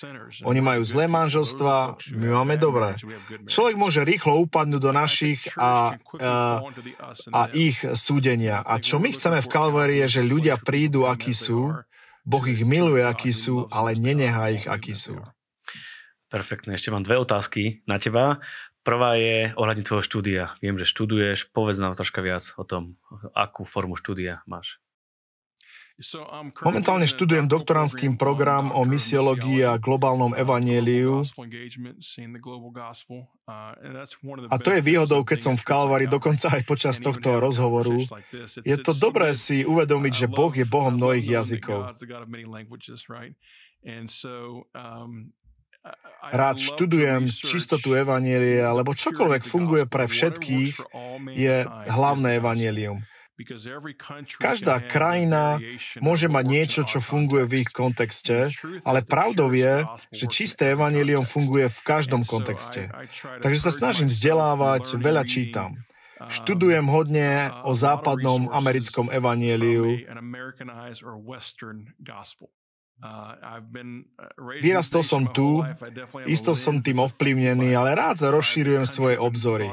Oni 0.46 0.62
majú 0.62 0.86
zlé 0.86 1.10
manželstva, 1.10 1.98
my 2.14 2.26
máme 2.30 2.54
dobré. 2.62 2.94
Človek 3.50 3.74
môže 3.74 4.06
rýchlo 4.06 4.38
upadnúť 4.46 4.80
do 4.80 4.92
našich 4.94 5.50
a, 5.58 5.98
a, 5.98 6.62
a 7.34 7.40
ich 7.50 7.82
súdenia. 7.82 8.62
A 8.62 8.78
čo 8.78 9.02
my 9.02 9.10
chceme 9.10 9.42
v 9.42 9.50
Kalvárii 9.50 9.98
je, 10.06 10.22
že 10.22 10.30
ľudia 10.30 10.62
prídu, 10.62 11.10
akí 11.10 11.34
sú, 11.34 11.74
Boh 12.26 12.42
ich 12.50 12.66
miluje, 12.66 13.06
akí 13.06 13.30
sú, 13.30 13.70
ale 13.70 13.94
nenechá 13.94 14.50
ich, 14.50 14.66
akí 14.66 14.98
sú. 14.98 15.22
Perfektne. 16.26 16.74
Ešte 16.74 16.90
mám 16.90 17.06
dve 17.06 17.22
otázky 17.22 17.86
na 17.86 18.02
teba. 18.02 18.42
Prvá 18.82 19.14
je 19.14 19.54
ohľadne 19.54 19.86
tvojho 19.86 20.02
štúdia. 20.02 20.42
Viem, 20.58 20.74
že 20.74 20.90
študuješ. 20.90 21.54
Povedz 21.54 21.78
nám 21.78 21.94
troška 21.94 22.18
viac 22.26 22.50
o 22.58 22.66
tom, 22.66 22.98
akú 23.30 23.62
formu 23.62 23.94
štúdia 23.94 24.42
máš. 24.42 24.82
Momentálne 26.60 27.08
študujem 27.08 27.48
doktorantský 27.48 28.12
program 28.20 28.68
o 28.68 28.84
misiológii 28.84 29.64
a 29.64 29.80
globálnom 29.80 30.36
evanieliu. 30.36 31.24
A 34.52 34.56
to 34.60 34.68
je 34.76 34.80
výhodou, 34.84 35.24
keď 35.24 35.38
som 35.40 35.54
v 35.56 35.64
Kalvari, 35.64 36.04
dokonca 36.04 36.52
aj 36.52 36.68
počas 36.68 37.00
tohto 37.00 37.40
rozhovoru. 37.40 38.04
Je 38.60 38.76
to 38.76 38.92
dobré 38.92 39.32
si 39.32 39.64
uvedomiť, 39.64 40.12
že 40.12 40.26
Boh 40.28 40.52
je 40.52 40.68
Bohom 40.68 40.92
mnohých 40.92 41.40
jazykov. 41.40 41.96
Rád 46.26 46.56
študujem 46.60 47.30
čistotu 47.32 47.96
evanielia, 47.96 48.68
lebo 48.76 48.92
čokoľvek 48.92 49.42
funguje 49.48 49.88
pre 49.88 50.04
všetkých, 50.04 50.74
je 51.32 51.56
hlavné 51.88 52.36
evanielium. 52.36 53.00
Každá 54.40 54.80
krajina 54.88 55.60
môže 56.00 56.24
mať 56.26 56.44
niečo, 56.48 56.80
čo 56.88 57.04
funguje 57.04 57.44
v 57.44 57.52
ich 57.64 57.70
kontexte, 57.70 58.48
ale 58.80 59.04
pravdou 59.04 59.52
je, 59.52 59.84
že 60.08 60.24
čisté 60.24 60.72
evanelium 60.72 61.20
funguje 61.20 61.68
v 61.68 61.80
každom 61.84 62.24
kontexte. 62.24 62.88
Takže 63.44 63.60
sa 63.60 63.72
snažím 63.72 64.08
vzdelávať, 64.08 64.96
veľa 64.96 65.28
čítam. 65.28 65.76
Um, 66.16 66.32
Študujem 66.32 66.88
hodne 66.88 67.52
o 67.60 67.72
uh, 67.72 67.76
západnom 67.76 68.48
americkom 68.48 69.12
evanieliu. 69.12 70.00
Uh, 72.96 73.60
uh, 73.60 74.60
Vyrastol 74.64 75.04
som 75.04 75.28
tu, 75.28 75.60
isto 76.24 76.56
som 76.56 76.80
tým 76.80 77.04
ovplyvnený, 77.04 77.76
ale 77.76 77.92
rád 77.92 78.24
rozšírujem 78.24 78.88
svoje 78.88 79.20
obzory. 79.20 79.68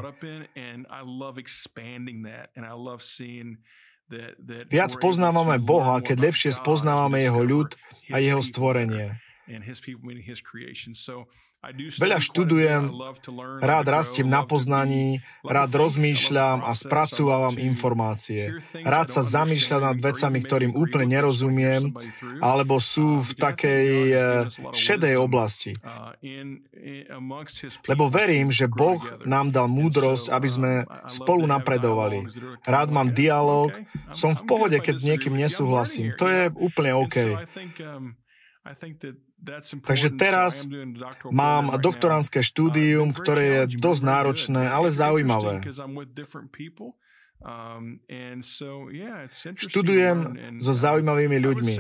Viac 4.68 4.92
poznávame 5.00 5.56
Boha, 5.64 6.04
keď 6.04 6.18
lepšie 6.20 6.52
spoznávame 6.52 7.24
Jeho 7.24 7.42
ľud 7.48 7.70
a 8.12 8.20
Jeho 8.20 8.44
stvorenie. 8.44 9.16
Veľa 11.72 12.20
študujem, 12.20 12.92
rád 13.64 13.86
rastiem 13.88 14.28
na 14.28 14.44
poznaní, 14.44 15.24
rád 15.48 15.72
rozmýšľam 15.72 16.60
a 16.60 16.76
spracúvam 16.76 17.56
informácie. 17.56 18.60
Rád 18.84 19.08
sa 19.08 19.24
zamýšľam 19.24 19.96
nad 19.96 19.98
vecami, 20.04 20.44
ktorým 20.44 20.76
úplne 20.76 21.16
nerozumiem, 21.16 21.96
alebo 22.44 22.84
sú 22.84 23.24
v 23.24 23.32
takej 23.40 23.88
eh, 24.12 24.24
šedej 24.76 25.16
oblasti. 25.16 25.72
Lebo 27.88 28.12
verím, 28.12 28.52
že 28.52 28.68
Boh 28.68 29.00
nám 29.24 29.56
dal 29.56 29.72
múdrosť, 29.72 30.36
aby 30.36 30.50
sme 30.52 30.72
spolu 31.08 31.48
napredovali. 31.48 32.28
Rád 32.68 32.92
mám 32.92 33.16
dialog, 33.16 33.72
som 34.12 34.36
v 34.36 34.44
pohode, 34.44 34.76
keď 34.84 34.96
s 35.00 35.08
niekým 35.08 35.40
nesúhlasím. 35.40 36.12
To 36.20 36.28
je 36.28 36.52
úplne 36.60 36.92
OK. 36.92 37.40
Takže 39.84 40.16
teraz 40.16 40.64
mám 41.28 41.76
doktoránske 41.80 42.40
štúdium, 42.40 43.12
ktoré 43.12 43.68
je 43.68 43.76
dosť 43.76 44.02
náročné, 44.04 44.64
ale 44.72 44.88
zaujímavé. 44.88 45.64
Um, 47.44 48.00
Študujem 49.60 50.18
so 50.64 50.72
uh, 50.72 50.80
zaujímavými 50.80 51.38
ľuďmi. 51.44 51.74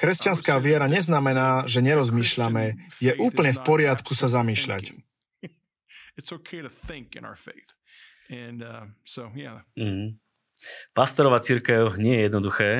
Kresťanská 0.00 0.56
viera 0.64 0.88
neznamená, 0.88 1.68
že 1.68 1.84
nerozmýšľame. 1.84 2.96
Je 3.04 3.12
úplne 3.20 3.52
v 3.52 3.60
poriadku 3.60 4.16
sa 4.16 4.32
zamýšľať. 4.32 4.96
Mm. 9.76 10.08
Pastorová 10.96 11.38
církev 11.44 12.00
nie 12.00 12.16
je 12.16 12.22
jednoduché. 12.24 12.70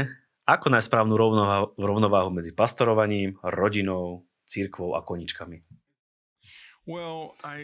Ako 0.49 0.73
nájsť 0.73 0.89
správnu 0.89 1.15
rovnováhu, 1.21 1.77
rovnováhu 1.77 2.33
medzi 2.33 2.57
pastorovaním, 2.57 3.37
rodinou, 3.45 4.25
církvou 4.51 4.99
a 4.99 5.07
koničkami? 5.07 5.63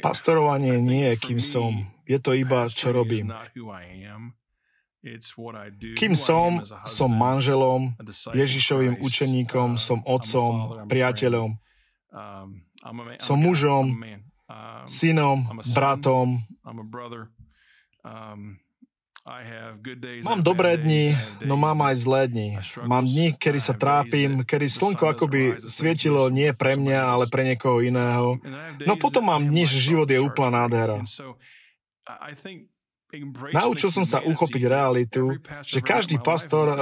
Pastorovanie 0.07 0.79
nie 0.79 1.11
je 1.11 1.15
kým 1.19 1.41
som. 1.43 1.83
Je 2.07 2.23
to 2.23 2.31
iba, 2.31 2.71
čo 2.71 2.95
robím. 2.95 3.35
Kým 5.99 6.15
som, 6.15 6.63
som 6.87 7.11
manželom, 7.11 7.95
Ježišovým 8.35 9.03
učeníkom, 9.03 9.75
som 9.79 10.03
otcom, 10.07 10.87
priateľom, 10.87 11.59
som 13.19 13.37
mužom, 13.39 13.99
synom, 14.87 15.47
bratom, 15.75 16.43
Mám 20.23 20.47
dobré 20.47 20.79
dni, 20.79 21.11
no 21.43 21.59
mám 21.59 21.83
aj 21.83 21.97
zlé 21.99 22.23
dni. 22.31 22.49
Mám 22.87 23.11
dni, 23.11 23.35
kedy 23.35 23.59
sa 23.59 23.75
trápim, 23.75 24.47
kedy 24.47 24.71
slnko 24.71 25.03
akoby 25.19 25.67
svietilo 25.67 26.31
nie 26.31 26.55
pre 26.55 26.79
mňa, 26.79 27.01
ale 27.11 27.25
pre 27.27 27.43
niekoho 27.43 27.83
iného. 27.83 28.39
No 28.87 28.95
potom 28.95 29.27
mám 29.27 29.43
dni, 29.43 29.67
že 29.67 29.83
život 29.83 30.07
je 30.07 30.23
úplná 30.23 30.65
nádhera. 30.71 31.03
Naučil 33.51 33.91
som 33.91 34.07
sa 34.07 34.23
uchopiť 34.23 34.63
realitu, 34.71 35.35
že 35.67 35.83
každý 35.83 36.23
pastor, 36.23 36.67
eh, 36.71 36.79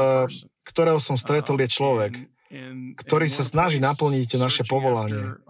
ktorého 0.68 1.00
som 1.00 1.16
stretol, 1.16 1.56
je 1.64 1.68
človek, 1.72 2.12
ktorý 3.00 3.26
sa 3.32 3.40
snaží 3.40 3.80
naplniť 3.80 4.36
naše 4.36 4.68
povolanie. 4.68 5.40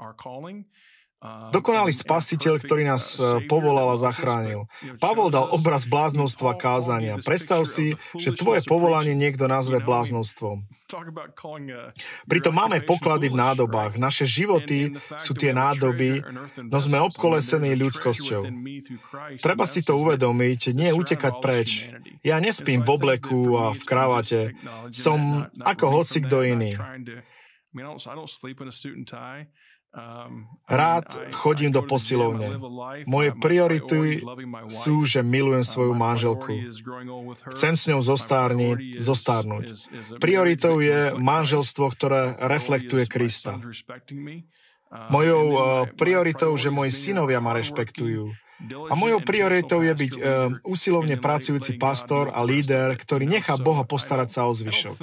Dokonalý 1.24 1.88
spasiteľ, 1.88 2.60
ktorý 2.60 2.84
nás 2.84 3.16
e, 3.16 3.40
povolal 3.48 3.96
a 3.96 3.96
zachránil. 3.96 4.68
Pavol 5.00 5.32
dal 5.32 5.48
obraz 5.56 5.88
bláznostva 5.88 6.52
kázania. 6.52 7.16
Predstav 7.16 7.64
si, 7.64 7.96
že 8.20 8.36
tvoje 8.36 8.60
povolanie 8.68 9.16
niekto 9.16 9.48
nazve 9.48 9.80
bláznostvom. 9.80 10.68
Pritom 12.28 12.54
máme 12.54 12.84
poklady 12.84 13.32
v 13.32 13.40
nádobách. 13.40 13.96
Naše 13.96 14.28
životy 14.28 14.92
sú 15.16 15.32
tie 15.32 15.56
nádoby, 15.56 16.20
no 16.60 16.76
sme 16.76 17.00
obkolesení 17.00 17.72
ľudskosťou. 17.72 18.44
Treba 19.40 19.64
si 19.64 19.80
to 19.80 19.96
uvedomiť, 19.96 20.76
nie 20.76 20.92
utekať 20.92 21.34
preč. 21.40 21.88
Ja 22.20 22.36
nespím 22.36 22.84
v 22.84 23.00
obleku 23.00 23.56
a 23.56 23.72
v 23.72 23.82
kravate. 23.88 24.42
Som 24.92 25.48
ako 25.64 26.04
hoci 26.04 26.20
kto 26.20 26.44
iný. 26.44 26.76
Rád 30.64 31.06
chodím 31.30 31.70
do 31.70 31.86
posilovne. 31.86 32.58
Moje 33.06 33.30
priority 33.38 34.26
sú, 34.66 35.06
že 35.06 35.22
milujem 35.22 35.62
svoju 35.62 35.94
manželku. 35.94 36.50
Chcem 37.54 37.78
s 37.78 37.86
ňou 37.86 38.02
zostárniť, 38.02 38.98
zostárnuť. 38.98 39.64
Prioritou 40.18 40.82
je 40.82 41.14
manželstvo, 41.14 41.84
ktoré 41.94 42.34
reflektuje 42.42 43.06
Krista. 43.06 43.62
Mojou 45.10 45.44
uh, 45.50 45.60
prioritou, 45.98 46.54
že 46.54 46.70
moji 46.70 46.94
synovia 46.94 47.42
ma 47.42 47.50
rešpektujú. 47.54 48.43
A 48.62 48.94
mojou 48.94 49.20
prioritou 49.20 49.82
je 49.82 49.92
byť 49.92 50.12
uh, 50.14 50.22
usilovne 50.64 51.18
pracujúci 51.18 51.76
pastor 51.76 52.30
a 52.30 52.40
líder, 52.46 52.94
ktorý 52.94 53.26
nechá 53.26 53.58
Boha 53.58 53.82
postarať 53.82 54.28
sa 54.30 54.40
o 54.46 54.52
zvyšok. 54.54 54.96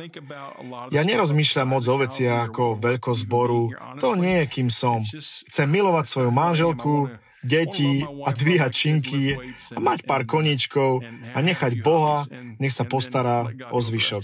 Ja 0.89 1.03
nerozmýšľam 1.03 1.67
moc 1.67 1.83
o 1.85 1.95
veciach 1.99 2.47
ako 2.49 2.79
veľkosť 2.79 3.21
zboru. 3.27 3.69
To 3.99 4.15
nie 4.15 4.43
je, 4.43 4.45
kým 4.47 4.69
som. 4.71 5.03
Chcem 5.45 5.67
milovať 5.67 6.05
svoju 6.07 6.31
manželku, 6.31 7.11
deti 7.41 8.05
a 8.05 8.29
dvíhať 8.33 8.71
činky 8.71 9.37
a 9.73 9.79
mať 9.81 10.05
pár 10.05 10.25
koníčkov 10.29 11.05
a 11.33 11.37
nechať 11.41 11.81
Boha, 11.81 12.25
nech 12.61 12.73
sa 12.73 12.85
postará 12.85 13.49
o 13.73 13.81
zvyšok. 13.81 14.23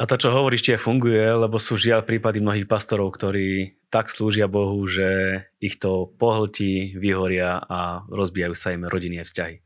A 0.00 0.08
to, 0.08 0.16
čo 0.16 0.32
hovoríš, 0.32 0.66
tiež 0.66 0.80
funguje, 0.80 1.20
lebo 1.20 1.60
sú 1.60 1.76
žiaľ 1.76 2.02
prípady 2.02 2.40
mnohých 2.40 2.66
pastorov, 2.66 3.12
ktorí 3.12 3.76
tak 3.92 4.08
slúžia 4.08 4.48
Bohu, 4.48 4.80
že 4.88 5.42
ich 5.60 5.76
to 5.76 6.08
pohltí, 6.16 6.96
vyhoria 6.96 7.60
a 7.60 8.08
rozbijajú 8.08 8.54
sa 8.56 8.72
im 8.72 8.88
rodinné 8.88 9.22
vzťahy. 9.22 9.60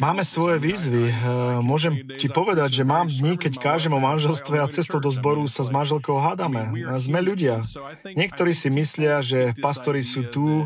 Máme 0.00 0.24
svoje 0.24 0.56
výzvy. 0.56 1.12
Môžem 1.60 2.00
ti 2.16 2.32
povedať, 2.32 2.80
že 2.80 2.84
mám 2.88 3.12
dní, 3.12 3.36
keď 3.36 3.60
kážem 3.60 3.92
o 3.92 4.00
manželstve 4.00 4.56
a 4.56 4.72
cestou 4.72 5.04
do 5.04 5.12
zboru 5.12 5.44
sa 5.44 5.60
s 5.60 5.68
manželkou 5.68 6.16
hádame. 6.16 6.72
Sme 6.96 7.20
ľudia. 7.20 7.60
Niektorí 8.08 8.56
si 8.56 8.72
myslia, 8.72 9.20
že 9.20 9.52
pastori 9.60 10.00
sú 10.00 10.32
tu 10.32 10.64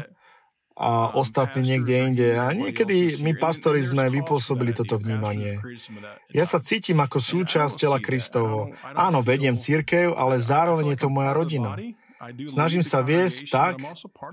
a 0.76 1.16
ostatní 1.16 1.64
niekde 1.64 1.94
inde. 2.04 2.28
A 2.36 2.52
niekedy 2.52 3.16
my 3.16 3.32
pastori 3.40 3.80
sme 3.80 4.12
vypôsobili 4.12 4.76
toto 4.76 5.00
vnímanie. 5.00 5.56
Ja 6.28 6.44
sa 6.44 6.60
cítim 6.60 7.00
ako 7.00 7.16
súčasť 7.16 7.80
tela 7.80 7.96
Kristovho. 7.96 8.68
Áno, 8.92 9.24
vediem 9.24 9.56
církev, 9.56 10.12
ale 10.12 10.36
zároveň 10.36 10.92
je 10.92 10.98
to 11.00 11.08
moja 11.08 11.32
rodina. 11.32 11.80
Snažím 12.44 12.84
sa 12.84 13.00
viesť 13.00 13.48
tak, 13.48 13.74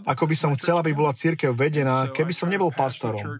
ako 0.03 0.23
by 0.27 0.35
som 0.35 0.51
chcel, 0.55 0.79
aby 0.79 0.91
bola 0.91 1.15
církev 1.15 1.55
vedená, 1.55 2.11
keby 2.11 2.35
som 2.35 2.51
nebol 2.51 2.75
pastorom. 2.75 3.39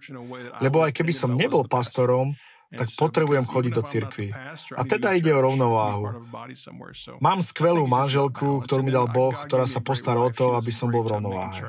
Lebo 0.64 0.84
aj 0.84 0.96
keby 0.96 1.12
som 1.12 1.36
nebol 1.36 1.68
pastorom, 1.68 2.36
tak 2.74 2.90
potrebujem 2.98 3.46
chodiť 3.46 3.72
do 3.72 3.84
cirkvy. 3.86 4.34
A 4.74 4.82
teda 4.82 5.14
ide 5.14 5.30
o 5.30 5.44
rovnováhu. 5.44 6.26
Mám 7.22 7.40
skvelú 7.46 7.86
manželku, 7.86 8.66
ktorú 8.66 8.82
mi 8.82 8.90
dal 8.90 9.12
Boh, 9.14 9.36
ktorá 9.36 9.70
sa 9.70 9.78
postará 9.84 10.18
o 10.24 10.34
to, 10.34 10.58
aby 10.58 10.74
som 10.74 10.90
bol 10.90 11.06
v 11.06 11.20
rovnováhe. 11.20 11.62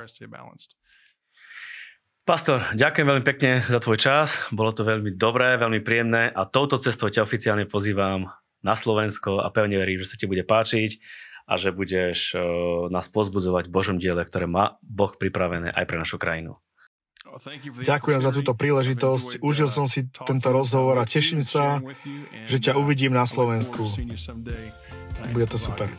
Pastor, 2.24 2.64
ďakujem 2.72 3.04
veľmi 3.04 3.20
pekne 3.20 3.60
za 3.68 3.76
tvoj 3.84 4.00
čas. 4.00 4.32
Bolo 4.48 4.72
to 4.72 4.80
veľmi 4.80 5.12
dobré, 5.12 5.60
veľmi 5.60 5.84
príjemné 5.84 6.32
a 6.32 6.48
touto 6.48 6.80
cestou 6.80 7.12
ťa 7.12 7.20
oficiálne 7.20 7.68
pozývam 7.68 8.32
na 8.64 8.72
Slovensko 8.72 9.44
a 9.44 9.52
pevne 9.52 9.76
verím, 9.76 10.00
že 10.00 10.08
sa 10.08 10.16
ti 10.16 10.24
bude 10.24 10.40
páčiť 10.40 11.04
a 11.44 11.60
že 11.60 11.68
budeš 11.76 12.32
uh, 12.32 12.88
nás 12.88 13.12
pozbudzovať 13.12 13.68
v 13.68 13.74
Božom 13.76 13.96
diele, 14.00 14.24
ktoré 14.24 14.48
má 14.48 14.80
Boh 14.80 15.12
pripravené 15.12 15.68
aj 15.68 15.84
pre 15.84 16.00
našu 16.00 16.16
krajinu. 16.16 16.56
Ďakujem 17.84 18.20
za 18.24 18.32
túto 18.32 18.56
príležitosť. 18.56 19.44
Užil 19.44 19.68
som 19.68 19.84
si 19.84 20.08
tento 20.24 20.48
rozhovor 20.48 20.96
a 20.96 21.04
teším 21.04 21.44
sa, 21.44 21.84
že 22.48 22.56
ťa 22.56 22.80
uvidím 22.80 23.12
na 23.12 23.28
Slovensku. 23.28 23.84
Bude 25.28 25.44
to 25.44 25.60
super. 25.60 25.92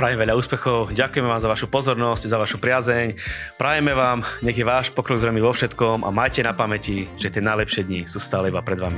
Prajem 0.00 0.16
veľa 0.16 0.32
úspechov, 0.32 0.96
ďakujeme 0.96 1.28
vám 1.28 1.44
za 1.44 1.52
vašu 1.52 1.68
pozornosť, 1.68 2.24
za 2.24 2.40
vašu 2.40 2.56
priazeň. 2.56 3.20
Prajeme 3.60 3.92
vám, 3.92 4.24
nech 4.40 4.56
je 4.56 4.64
váš 4.64 4.88
pokrok 4.88 5.20
zrejmy 5.20 5.44
vo 5.44 5.52
všetkom 5.52 6.08
a 6.08 6.10
majte 6.10 6.40
na 6.40 6.56
pamäti, 6.56 7.04
že 7.20 7.28
tie 7.28 7.44
najlepšie 7.44 7.84
dni 7.84 8.00
sú 8.08 8.16
stále 8.16 8.48
iba 8.48 8.64
pred 8.64 8.80
vami. 8.80 8.96